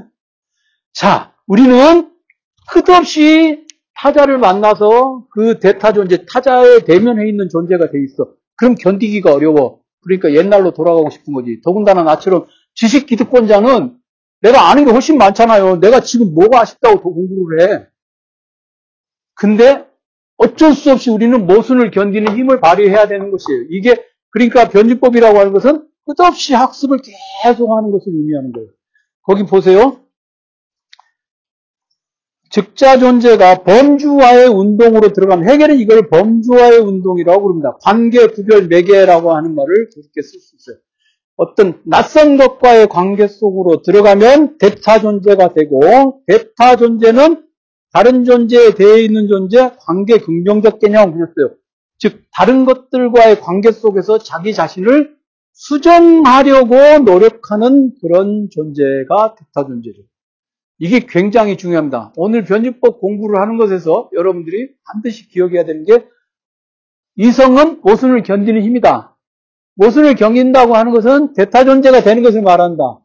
[0.93, 2.11] 자, 우리는
[2.71, 8.33] 끝없이 타자를 만나서 그 대타 존재, 타자의 대면에 있는 존재가 돼 있어.
[8.57, 9.81] 그럼 견디기가 어려워.
[10.03, 11.61] 그러니까 옛날로 돌아가고 싶은 거지.
[11.63, 13.97] 더군다나 나처럼 지식 기득권자는
[14.41, 15.77] 내가 아는 게 훨씬 많잖아요.
[15.77, 17.87] 내가 지금 뭐가 아쉽다고 더 공부를 해.
[19.35, 19.87] 근데
[20.37, 23.67] 어쩔 수 없이 우리는 모순을 견디는 힘을 발휘해야 되는 것이에요.
[23.71, 26.99] 이게 그러니까 변증법이라고 하는 것은 끝없이 학습을
[27.43, 28.69] 계속 하는 것을 의미하는 거예요.
[29.23, 29.99] 거기 보세요.
[32.51, 37.79] 즉자 존재가 범주와의 운동으로 들어가면 해결은 이걸 범주와의 운동이라고 부릅니다.
[37.83, 40.77] 관계, 구별, 매개라고 하는 말을 그렇게 쓸 수 있어요.
[41.37, 47.47] 어떤 낯선 것과의 관계 속으로 들어가면 대타 존재가 되고 대타 존재는
[47.93, 51.57] 다른 존재에 대해 있는 존재, 관계 긍정적 개념을 부렸어요.
[51.99, 55.17] 즉 다른 것들과의 관계 속에서 자기 자신을
[55.53, 60.03] 수정하려고 노력하는 그런 존재가 대타 존재죠.
[60.79, 62.13] 이게 굉장히 중요합니다.
[62.17, 66.07] 오늘 변증법 공부를 하는 것에서 여러분들이 반드시 기억해야 되는 게
[67.17, 69.17] 이성은 모순을 견디는 힘이다.
[69.77, 73.01] 모순을 견딘다고 하는 것은 대타 존재가 되는 것을 말한다.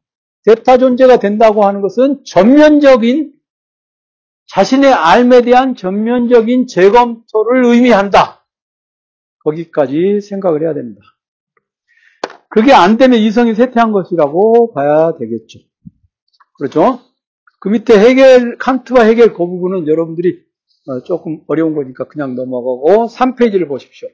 [0.46, 3.34] 대타 존재가 된다고 하는 것은 전면적인
[4.48, 8.46] 자신의 삶에 대한 전면적인 재검토를 의미한다.
[9.44, 11.02] 거기까지 생각을 해야 됩니다.
[12.50, 15.60] 그게 안 되면 이성이 쇠퇴한 것이라고 봐야 되겠죠.
[16.58, 17.00] 그렇죠?
[17.60, 20.44] 그 밑에 해결, 칸트와 해결 그 부분은 여러분들이
[20.88, 24.08] 어, 조금 어려운 거니까 그냥 넘어가고 3페이지를 보십시오.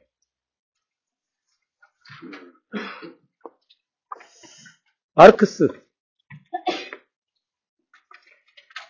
[5.14, 5.68] 마르크스.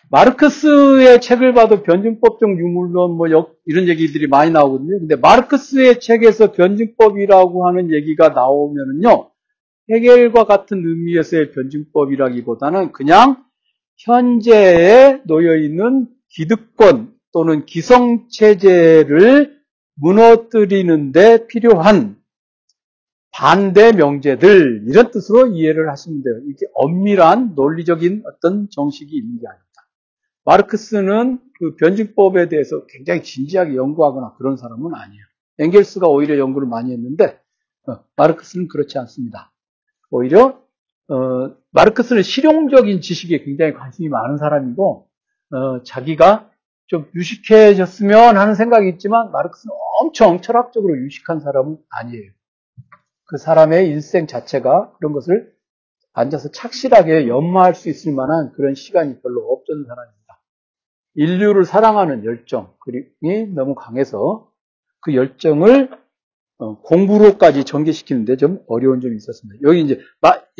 [0.09, 3.27] 마르크스의 책을 봐도 변증법적 유물론 뭐
[3.65, 4.99] 이런 얘기들이 많이 나오거든요.
[4.99, 9.34] 근데 마르크스의 책에서 변증법이라고 하는 얘기가 나오면은요.
[9.91, 13.43] 해결과 같은 의미에서의 변증법이라기보다는 그냥
[13.97, 19.55] 현재에 놓여 있는 기득권 또는 기성 체제를
[19.95, 22.17] 무너뜨리는 데 필요한
[23.31, 26.39] 반대 명제들 이런 뜻으로 이해를 하시면 돼요.
[26.47, 29.65] 이게 엄밀한 논리적인 어떤 정식이 있는 게 아닙니다.
[30.45, 35.23] 마르크스는 그 변증법에 대해서 굉장히 진지하게 연구하거나 그런 사람은 아니에요.
[35.59, 37.39] 엥겔스가 오히려 연구를 많이 했는데
[37.87, 39.51] 어, 마르크스는 그렇지 않습니다.
[40.11, 40.61] 오히려
[41.07, 45.07] 어, 마르크스는 실용적인 지식에 굉장히 관심이 많은 사람이고
[45.51, 46.49] 어, 자기가
[46.87, 52.31] 좀 유식해졌으면 하는 생각이 있지만 마르크스는 엄청 철학적으로 유식한 사람은 아니에요.
[53.25, 55.51] 그 사람의 일생 자체가 그런 것을
[56.13, 60.41] 앉아서 착실하게 연마할 수 있을 만한 그런 시간이 별로 없던 사람입니다.
[61.15, 64.49] 인류를 사랑하는 열정이 너무 강해서
[65.01, 65.89] 그 열정을
[66.57, 69.59] 어, 공부로까지 전개시키는데 좀 어려운 점이 있었습니다.
[69.63, 69.99] 여기 이제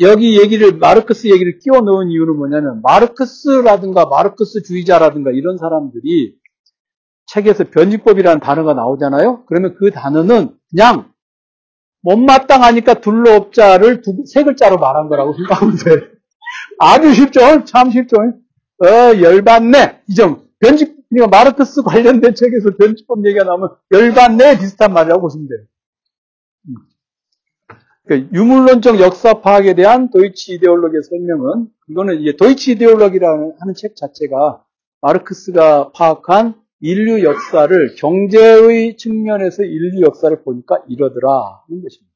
[0.00, 6.34] 여기 얘기를 마르크스 얘기를 끼워 넣은 이유는 뭐냐면 마르크스라든가 마르크스 주의자라든가 이런 사람들이
[7.26, 9.44] 책에서 변증법이라는 단어가 나오잖아요.
[9.46, 11.10] 그러면 그 단어는 그냥
[12.02, 16.10] 못마땅하니까 둘러업자를 두, 세 글자로 말한 거라고 생각하면 돼.
[16.78, 17.64] 아주 쉽죠?
[17.64, 18.16] 참 쉽죠?
[18.18, 18.86] 어,
[19.20, 20.02] 열받네.
[20.08, 20.46] 이 점.
[20.60, 25.60] 변증, 그러니까 마르크스 관련된 책에서 변증법 얘기가 나오면 열받네 비슷한 말이라고 보시면 돼요.
[28.06, 34.64] 그 유물론적 역사 파악에 대한 도이치 이데올로기의 설명은 이거는 이제 도이치 이데올로기라는 하는 책 자체가
[35.00, 42.14] 마르크스가 파악한 인류 역사를 경제의 측면에서 인류 역사를 보니까 이러더라 하는 것입니다.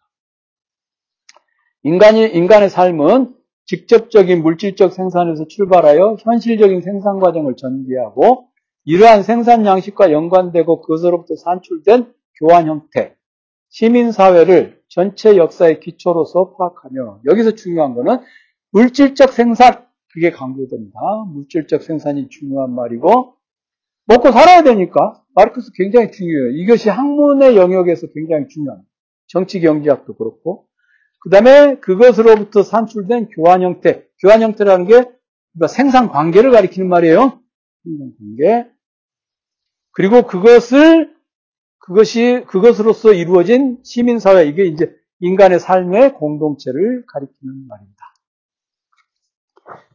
[1.82, 3.34] 인간이 인간의 삶은
[3.66, 8.48] 직접적인 물질적 생산에서 출발하여 현실적인 생산 과정을 전개하고
[8.84, 13.16] 이러한 생산 양식과 연관되고 그것으로부터 산출된 교환 형태,
[13.70, 18.24] 시민 사회를 전체 역사의 기초로서 파악하며 여기서 중요한 것은
[18.72, 20.98] 물질적 생산, 그게 강조됩니다.
[21.32, 23.34] 물질적 생산이 중요한 말이고
[24.06, 26.50] 먹고 살아야 되니까 마르크스 굉장히 중요해요.
[26.56, 28.82] 이것이 학문의 영역에서 굉장히 중요한
[29.28, 30.66] 정치 경제학도 그렇고
[31.20, 35.04] 그 다음에 그것으로부터 산출된 교환 형태 교환 형태라는 게
[35.68, 37.40] 생산 관계를 가리키는 말이에요.
[37.84, 38.68] 생산 관계
[39.92, 41.14] 그리고 그것을
[41.80, 48.00] 그것이 그것으로서 이루어진 시민사회 이게 이제 인간의 삶의 공동체를 가리키는 말입니다.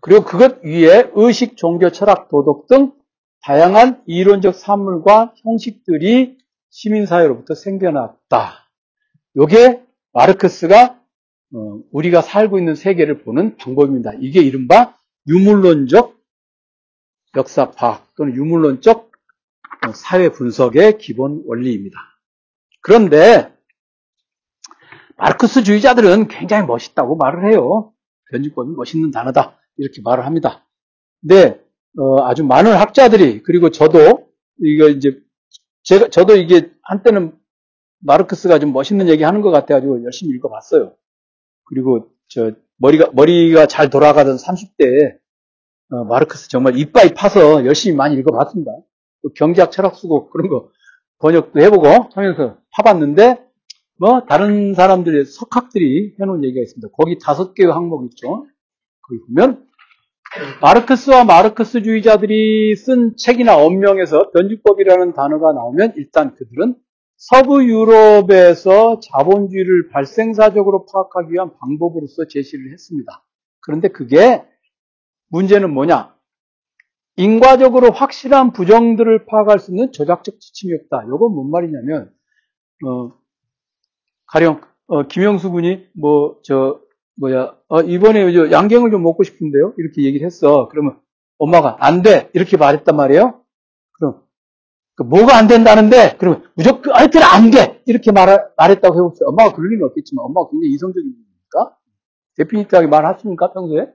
[0.02, 2.92] 그리고 그것 위에 의식, 종교, 철학, 도덕 등
[3.42, 6.38] 다양한 이론적 산물과 형식들이
[6.70, 8.70] 시민사회로부터 생겨났다.
[9.38, 9.84] 요게
[10.14, 11.00] 마르크스가
[11.54, 14.14] 어, 우리가 살고 있는 세계를 보는 방법입니다.
[14.20, 16.16] 이게 이른바 유물론적
[17.38, 19.12] 역사 파악 또는 유물론적
[19.94, 21.98] 사회 분석의 기본 원리입니다.
[22.82, 23.54] 그런데
[25.18, 27.94] 마르크스주의자들은 굉장히 멋있다고 말을 해요.
[28.32, 30.66] 변증법이 멋있는 단어다 이렇게 말을 합니다.
[31.22, 31.62] 근데
[31.98, 34.28] 어, 아주 많은 학자들이 그리고 저도
[34.62, 35.20] 이거 이제
[35.84, 37.38] 제가 저도 이게 한때는
[38.00, 40.96] 마르크스가 좀 멋있는 얘기 하는 것 같아가지고 열심히 읽어봤어요.
[41.66, 45.18] 그리고 저 머리가 머리가 잘 돌아가던 30대에
[45.92, 48.72] 어, 마르크스 정말 이빠이 파서 열심히 많이 읽어봤습니다.
[49.34, 50.70] 경제학 철학 쓰고 그런 거
[51.20, 53.46] 번역도 해보고 하면서 파봤는데
[53.98, 56.90] 뭐 다른 사람들의 석학들이 해놓은 얘기가 있습니다.
[56.98, 58.46] 거기 다섯 개의 항목 있죠.
[59.02, 59.66] 거기 보면
[60.62, 66.76] 마르크스와 마르크스주의자들이 쓴 책이나 언명에서 변주법이라는 단어가 나오면 일단 그들은
[67.18, 73.24] 서부 유럽에서 자본주의를 발생사적으로 파악하기 위한 방법으로서 제시를 했습니다.
[73.62, 74.44] 그런데 그게
[75.30, 76.15] 문제는 뭐냐?
[77.18, 81.04] 인과적으로 확실한 부정들을 파악할 수 있는 저작적 지침이 없다.
[81.06, 82.12] 이건 뭔 말이냐면,
[82.86, 83.12] 어,
[84.28, 86.82] 가령, 어, 김영수 군이, 뭐, 저,
[87.18, 89.74] 뭐야, 어, 이번에 양갱을 좀 먹고 싶은데요?
[89.78, 90.68] 이렇게 얘기를 했어.
[90.70, 91.00] 그러면
[91.38, 92.30] 엄마가, 안 돼!
[92.34, 93.42] 이렇게 말했단 말이에요?
[93.94, 94.22] 그럼,
[94.96, 96.18] 그 뭐가 안 된다는데?
[96.18, 97.82] 그러면 무조건, 하여튼 안 돼!
[97.86, 99.28] 이렇게 말, 말했다고 해봅시다.
[99.30, 101.78] 엄마가 그럴 리는 없겠지만, 엄마가 굉장히 이성적인 분이니까?
[102.38, 103.88] 데피니트하게 말하십니까, 평소에?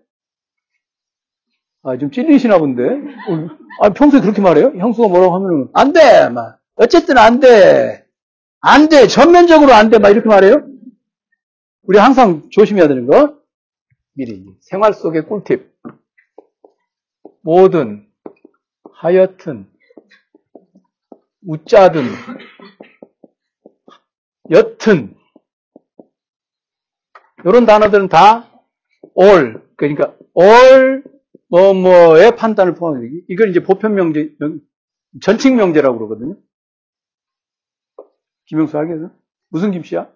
[1.83, 2.83] 아, 좀 찔리시나 본데?
[3.81, 4.73] 아, 평소에 그렇게 말해요?
[4.77, 6.29] 형수가 뭐라고 하면은, 안 돼!
[6.29, 8.05] 막, 어쨌든 안 돼!
[8.61, 9.07] 안 돼!
[9.07, 9.99] 전면적으로 안 돼!
[9.99, 10.67] 막 이렇게 말해요?
[11.85, 13.39] 우리 항상 조심해야 되는 거,
[14.13, 15.71] 미리, 생활 속의 꿀팁.
[17.43, 18.07] 뭐든,
[18.93, 19.67] 하여튼,
[21.47, 22.03] 웃자든,
[24.51, 25.15] 여튼,
[27.47, 28.51] 이런 단어들은 다
[29.19, 31.03] all, 그러니까 all
[31.51, 33.09] 뭐, 뭐의 판단을 포함해.
[33.29, 34.37] 이걸 이제 보편명제,
[35.21, 36.37] 전칙명제라고 그러거든요.
[38.47, 39.11] 김영수 하겠어?
[39.49, 40.11] 무슨 김씨야?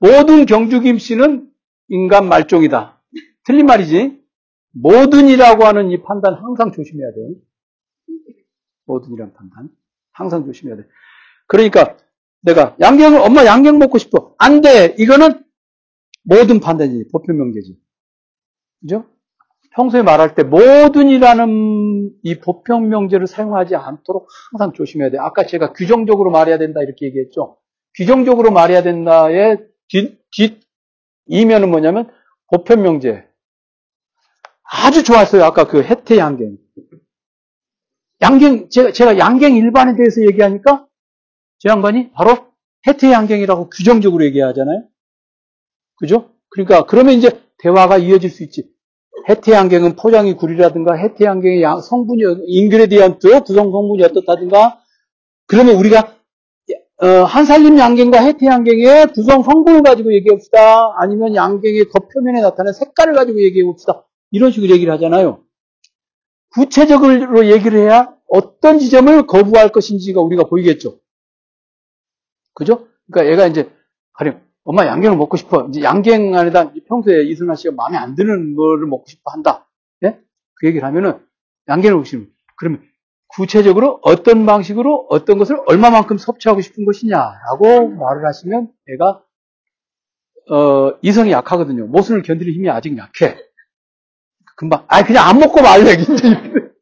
[0.00, 1.50] 모든 경주 김씨는
[1.88, 3.00] 인간 말종이다.
[3.44, 4.20] 틀린 말이지.
[4.72, 7.34] 모든이라고 하는 이 판단 항상 조심해야 돼요.
[8.86, 9.70] 모든이라는 판단.
[10.12, 10.88] 항상 조심해야 돼.
[11.46, 11.96] 그러니까
[12.40, 14.34] 내가 양갱을, 엄마 양갱 먹고 싶어.
[14.38, 14.94] 안 돼!
[14.98, 15.44] 이거는
[16.24, 17.10] 모든 판단이지.
[17.12, 17.78] 보편명제지.
[18.80, 19.06] 그죠?
[19.74, 25.18] 평소에 말할 때 모든이라는 이 보편 명제를 사용하지 않도록 항상 조심해야 돼.
[25.18, 27.58] 아까 제가 규정적으로 말해야 된다 이렇게 얘기했죠.
[27.96, 29.58] 규정적으로 말해야 된다의
[29.88, 30.60] 뒷, 뒷
[31.26, 32.10] 이면은 뭐냐면
[32.50, 33.26] 보편 명제.
[34.64, 35.44] 아주 좋았어요.
[35.44, 36.58] 아까 그 해태 양갱.
[38.20, 40.86] 양갱 제가, 제가 양갱 일반에 대해서 얘기하니까
[41.58, 42.48] 저 양반이 바로
[42.86, 44.88] 해태 양갱이라고 규정적으로 얘기하잖아요.
[45.96, 46.32] 그죠?
[46.50, 48.68] 그러니까 그러면 이제 대화가 이어질 수 있지.
[49.28, 54.80] 해태양갱은 포장이 구리라든가 해태양갱의 성분이 ingredient 구성 성분이 어떻다든가
[55.46, 56.18] 그러면 우리가
[57.00, 60.94] 어, 한살림 양갱과 해태 양갱의 구성 성분을 가지고 얘기합시다.
[60.98, 64.04] 아니면 양갱의 겉표면에 나타나는 색깔을 가지고 얘기해 봅시다.
[64.32, 65.44] 이런 식으로 얘기를 하잖아요.
[66.50, 70.98] 구체적으로 얘기를 해야 어떤 지점을 거부할 것인지가 우리가 보이겠죠.
[72.54, 72.88] 그죠?
[73.10, 73.70] 그러니까 얘가 이제
[74.14, 75.66] 가령 엄마 양갱을 먹고 싶어.
[75.70, 79.66] 이제 양갱 안에다 평소에 이순아 씨가 마음에 안 드는 거를 먹고 싶어 한다.
[80.04, 80.20] 예?
[80.56, 81.26] 그 얘기를 하면은
[81.68, 82.82] 양갱을 싶으면 그러면
[83.28, 89.24] 구체적으로 어떤 방식으로 어떤 것을 얼마만큼 섭취하고 싶은 것이냐라고 말을 하시면 애가
[90.50, 91.86] 어, 이성이 약하거든요.
[91.86, 93.38] 모순을 견디는 힘이 아직 약해.
[94.54, 95.96] 금방, 아, 그냥 안 먹고 말래.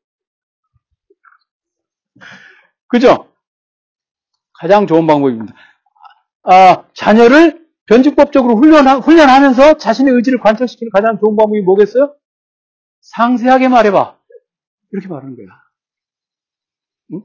[2.89, 3.33] 그죠?
[4.55, 5.55] 가장 좋은 방법입니다.
[6.43, 12.17] 아, 자녀를 변증법적으로 훈련하, 훈련하면서 자신의 의지를 관철시키는 가장 좋은 방법이 뭐겠어요?
[13.01, 14.19] 상세하게 말해봐.
[14.93, 15.47] 이렇게 말하는 거야.
[17.13, 17.23] 응?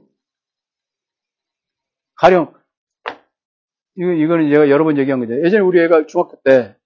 [2.14, 2.54] 가령,
[3.96, 5.34] 이거, 이거는 제가 여러 번 얘기한 거죠.
[5.44, 6.76] 예전에 우리 애가 중학교 때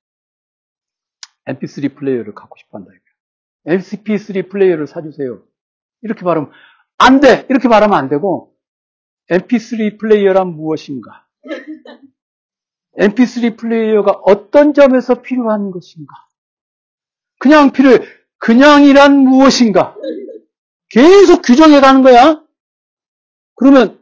[1.46, 2.90] MP3 플레이어를 갖고 싶어 한다.
[3.66, 5.42] MP3 플레이어를 사주세요.
[6.02, 6.50] 이렇게 말하면,
[6.98, 7.46] 안 돼!
[7.50, 8.56] 이렇게 말하면 안 되고,
[9.30, 11.26] MP3 플레이어란 무엇인가?
[12.98, 16.14] MP3 플레이어가 어떤 점에서 필요한 것인가?
[17.38, 17.98] 그냥 필요해.
[18.38, 19.96] 그냥이란 무엇인가?
[20.90, 22.42] 계속 규정해 가는 거야.
[23.54, 23.98] 그러면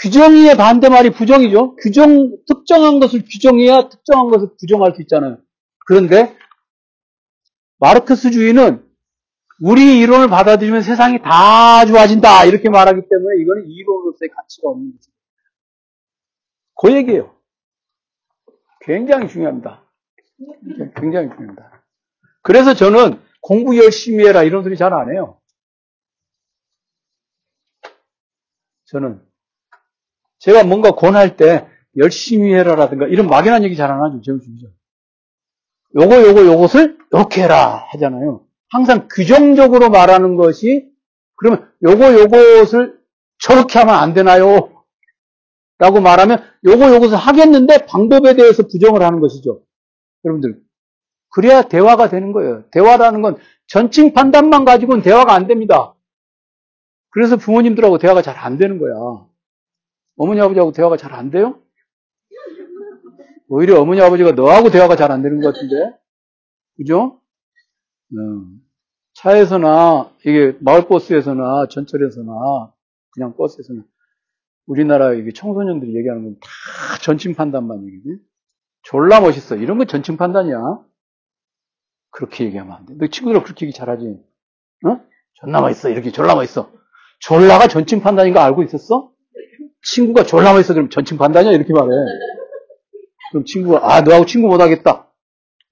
[0.00, 1.76] 규정의 반대말이 부정이죠.
[1.76, 5.38] 규정, 특정한 것을 규정해야 특정한 것을 부정할 수 있잖아요.
[5.86, 6.36] 그런데
[7.78, 8.84] 마르크스주의는
[9.60, 12.44] 우리 이론을 받아들이면 세상이 다 좋아진다.
[12.44, 15.10] 이렇게 말하기 때문에 이거는 이론으로서의 가치가 없는 거죠.
[16.80, 17.37] 그 얘기예요.
[18.88, 19.84] 굉장히 중요합니다.
[20.96, 21.84] 굉장히 중요합니다.
[22.40, 25.38] 그래서 저는 공부 열심히 해라 이런 소리 잘 안 해요.
[28.86, 29.22] 저는
[30.38, 31.68] 제가 뭔가 권할 때
[31.98, 34.22] 열심히 해라라든가 이런 막연한 얘기 잘 안 하죠.
[34.22, 34.68] 제가 중죠.
[35.94, 38.46] 요거 요거 요것을 이렇게 해라 하잖아요.
[38.70, 40.90] 항상 규정적으로 말하는 것이
[41.36, 42.98] 그러면 요거 요것을
[43.38, 44.77] 저렇게 하면 안 되나요?
[45.78, 49.62] 라고 말하면 요거 요것을 하겠는데 방법에 대해서 부정을 하는 것이죠.
[50.24, 50.60] 여러분들
[51.30, 52.64] 그래야 대화가 되는 거예요.
[52.70, 55.94] 대화라는 건 전칭 판단만 가지고는 대화가 안 됩니다.
[57.10, 58.92] 그래서 부모님들하고 대화가 잘 안 되는 거야.
[60.16, 61.60] 어머니 아버지하고 대화가 잘 안 돼요?
[63.48, 65.96] 오히려 어머니 아버지가 너하고 대화가 잘 안 되는 것 같은데.
[66.76, 67.20] 그죠?
[68.12, 68.60] 음.
[69.14, 72.72] 차에서나 이게 마을 버스에서나 전철에서나
[73.12, 73.82] 그냥 버스에서나
[74.68, 78.18] 우리나라 청소년들이 얘기하는 건 다 전칭 판단만 얘기지.
[78.82, 79.56] 졸라 멋있어.
[79.56, 80.56] 이런 건 전칭 판단이야.
[82.10, 82.94] 그렇게 얘기하면 안 돼.
[82.98, 84.04] 너 친구들 그렇게 얘기 잘하지.
[84.86, 85.00] 어?
[85.34, 85.88] 존나 멋있어.
[85.90, 86.70] 이렇게 졸라 멋있어.
[87.20, 89.10] 졸라가 전칭 판단인 거 알고 있었어?
[89.82, 90.74] 친구가 졸라 멋있어.
[90.74, 91.52] 그럼 전칭 판단이야?
[91.52, 91.88] 이렇게 말해.
[93.30, 95.10] 그럼 친구가, 아, 너하고 친구 못 하겠다.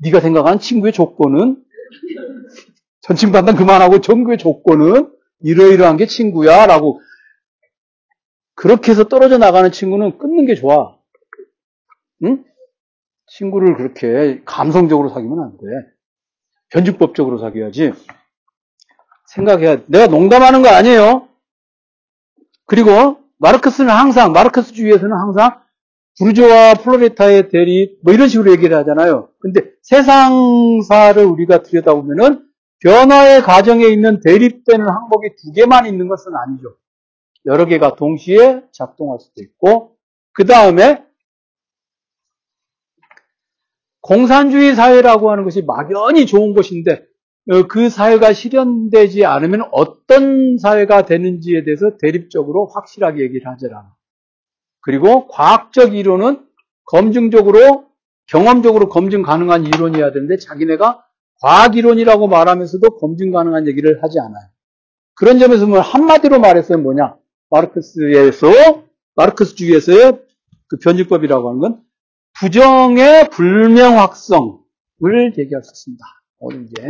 [0.03, 1.63] 네가 생각한 친구의 조건은
[3.01, 7.01] 전칭 판단 그만하고 정규의 조건은 이러이러한 게 친구야 라고
[8.57, 10.97] 그렇게 해서 떨어져 나가는 친구는 끊는 게 좋아.
[12.25, 12.45] 응?
[13.29, 15.65] 친구를 그렇게 감성적으로 사귀면 안 돼.
[16.71, 17.93] 변증법적으로 사귀어야지.
[19.27, 21.29] 생각해야, 내가 농담하는 거 아니에요.
[22.65, 25.61] 그리고 마르크스는 항상, 마르크스주의에서는 항상
[26.19, 29.29] 부르주와 플로레타의 대립, 뭐 이런 식으로 얘기를 하잖아요.
[29.39, 32.47] 근데 세상사를 우리가 들여다보면은
[32.81, 36.77] 변화의 과정에 있는 대립되는 항목이 두 개만 있는 것은 아니죠.
[37.47, 39.97] 여러 개가 동시에 작동할 수도 있고,
[40.33, 41.05] 그 다음에
[44.01, 47.07] 공산주의 사회라고 하는 것이 막연히 좋은 것인데,
[47.51, 53.95] 어, 그 사회가 실현되지 않으면 어떤 사회가 되는지에 대해서 대립적으로 확실하게 얘기를 하더라.
[54.81, 56.45] 그리고 과학적 이론은
[56.85, 57.87] 검증적으로,
[58.27, 61.05] 경험적으로 검증 가능한 이론이어야 되는데 자기네가
[61.41, 64.49] 과학 이론이라고 말하면서도 검증 가능한 얘기를 하지 않아요.
[65.15, 67.17] 그런 점에서 뭐 한마디로 말해서 뭐냐?
[67.51, 68.85] 마르크스에서
[69.15, 70.21] 마르크스주의에서의
[70.69, 71.83] 그 변증법이라고 하는 건
[72.39, 74.59] 부정의 불명확성을
[75.39, 76.05] 얘기할 수 있습니다.
[76.39, 76.83] 오늘 이제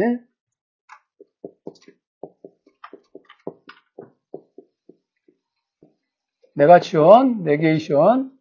[6.55, 8.33] 네가치온, 네게이션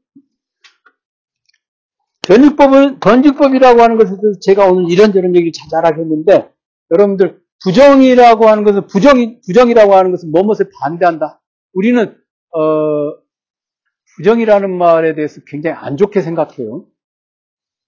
[2.22, 6.52] 변증법은, 변증법이라고 하는 것에 대해서 제가 오늘 이런저런 얘기를 자잘하게 했는데,
[6.92, 11.42] 여러분들, 부정이라고 하는 것은, 부정, 부정이라고 하는 것은 뭐뭇에 반대한다.
[11.76, 12.18] 우리는,
[12.56, 13.14] 어,
[14.16, 16.86] 부정이라는 말에 대해서 굉장히 안 좋게 생각해요.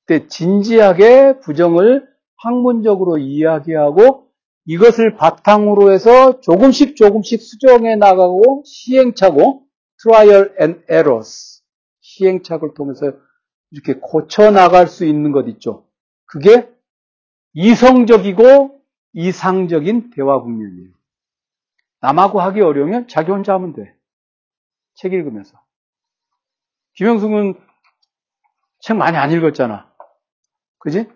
[0.05, 2.07] 근데 진지하게 부정을
[2.37, 4.27] 학문적으로 이야기하고
[4.65, 9.63] 이것을 바탕으로 해서 조금씩 조금씩 수정해 나가고 시행착오,
[10.01, 11.63] trial and errors,
[12.01, 13.13] 시행착오를 통해서
[13.71, 15.85] 이렇게 고쳐 나갈 수 있는 것 있죠.
[16.25, 16.69] 그게
[17.53, 18.81] 이성적이고
[19.13, 20.96] 이상적인 대화 국면이에요.
[22.07, 23.93] 남하고 하기 어려우면 자기 혼자 하면 돼.
[24.95, 25.59] 책 읽으면서.
[26.95, 27.55] 김영숙은
[28.81, 29.91] 책 많이 안 읽었잖아.
[30.79, 31.09] 그지?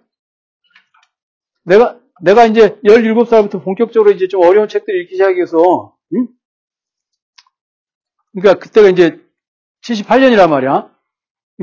[1.64, 6.28] 내가, 내가 이제 17살부터 본격적으로 이제 좀 어려운 책들을 읽기 시작해서, 응?
[8.34, 9.20] 그러니까 그때가 이제
[9.84, 10.94] 78년이란 말이야.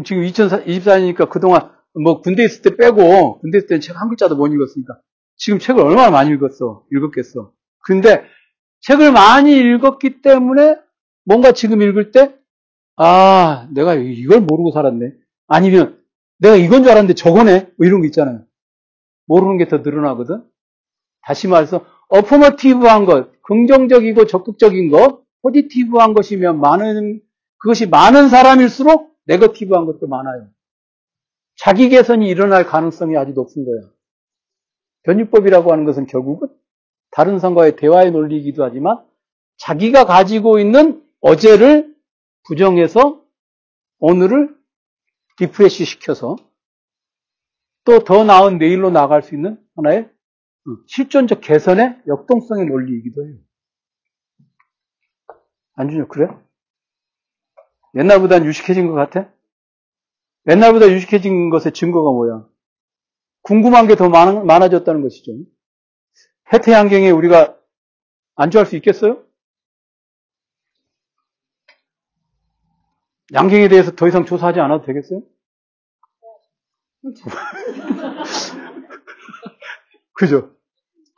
[0.06, 4.48] 지금 2024년이니까 그동안 뭐 군대 있을 때 빼고 군대 있을 때는 책 한 글자도 못
[4.48, 5.00] 읽었으니까
[5.36, 7.52] 지금 책을 얼마나 많이 읽었어 읽었겠어
[7.84, 8.24] 근데
[8.82, 10.76] 책을 많이 읽었기 때문에
[11.24, 12.34] 뭔가 지금 읽을 때
[12.96, 15.12] 아, 내가 이걸 모르고 살았네.
[15.46, 16.02] 아니면
[16.38, 17.72] 내가 이건 줄 알았는데 저거네.
[17.76, 18.44] 뭐 이런 거 있잖아요.
[19.26, 20.42] 모르는 게 더 늘어나거든.
[21.22, 27.20] 다시 말해서 어포머티브한 것, 긍정적이고 적극적인 것, 포지티브한 것이면 많은
[27.58, 30.48] 그것이 많은 사람일수록 negative한 것도 많아요.
[31.56, 33.90] 자기 개선이 일어날 가능성이 아주 높은 거야.
[35.02, 36.48] 변증법이라고 하는 것은 결국은
[37.10, 39.04] 다른 성과의 대화의 논리이기도 하지만
[39.58, 41.94] 자기가 가지고 있는 어제를
[42.46, 43.24] 부정해서
[43.98, 44.56] 오늘을
[45.40, 46.36] refresh 시켜서
[47.84, 50.10] 또 더 나은 내일로 나갈 수 있는 하나의
[50.86, 53.36] 실존적 개선의 역동성의 논리이기도 해요.
[55.74, 56.28] 안준혁 그래?
[57.94, 59.32] 옛날보다 유식해진 것 같아?
[60.48, 62.46] 옛날보다 유식해진 것의 증거가 뭐야?
[63.42, 65.32] 궁금한 게 더 많아졌다는 것이죠.
[66.52, 67.56] 해태양경에 우리가
[68.36, 69.22] 안주할 수 있겠어요?
[73.34, 75.20] 양갱에 대해서 더 이상 조사하지 않아도 되겠어요?
[80.14, 80.50] 그죠?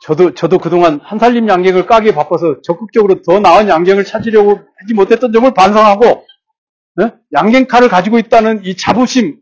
[0.01, 5.53] 저도, 저도 그동안 한살림 양갱을 까기 바빠서 적극적으로 더 나은 양갱을 찾으려고 하지 못했던 점을
[5.53, 6.25] 반성하고,
[6.95, 7.13] 네?
[7.33, 9.39] 양갱칼을 가지고 있다는 이 자부심을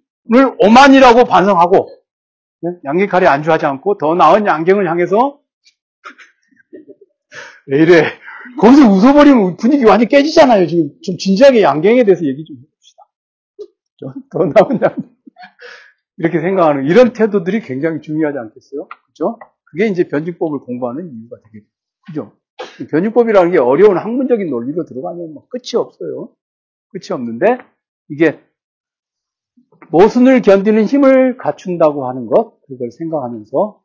[0.59, 1.89] 오만이라고 반성하고,
[2.61, 2.71] 네?
[2.83, 5.38] 양갱칼에 안주하지 않고 더 나은 양갱을 향해서,
[7.69, 8.03] 왜 이래.
[8.59, 10.65] 거기서 웃어버리면 분위기 완전 깨지잖아요.
[10.67, 13.03] 지금 좀 진지하게 양갱에 대해서 얘기 좀 해봅시다.
[14.31, 15.09] 더 나은 양갱.
[16.17, 18.87] 이렇게 생각하는 이런 태도들이 굉장히 중요하지 않겠어요?
[19.05, 19.37] 그죠?
[19.65, 21.67] 그게 이제 변증법을 공부하는 이유가 되겠죠.
[22.07, 22.33] 그죠?
[22.89, 26.33] 변증법이라는 게 어려운 학문적인 논리로 들어가면 뭐 끝이 없어요.
[26.89, 27.59] 끝이 없는데
[28.09, 28.39] 이게
[29.91, 33.81] 모순을 견디는 힘을 갖춘다고 하는 것 그걸 생각하면서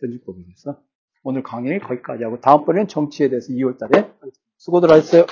[0.00, 0.80] 변증법에 대해서
[1.28, 4.10] 오늘 강의 거기까지 하고 다음번에는 정치에 대해서 2월달에
[4.56, 5.26] 수고들 하셨어요.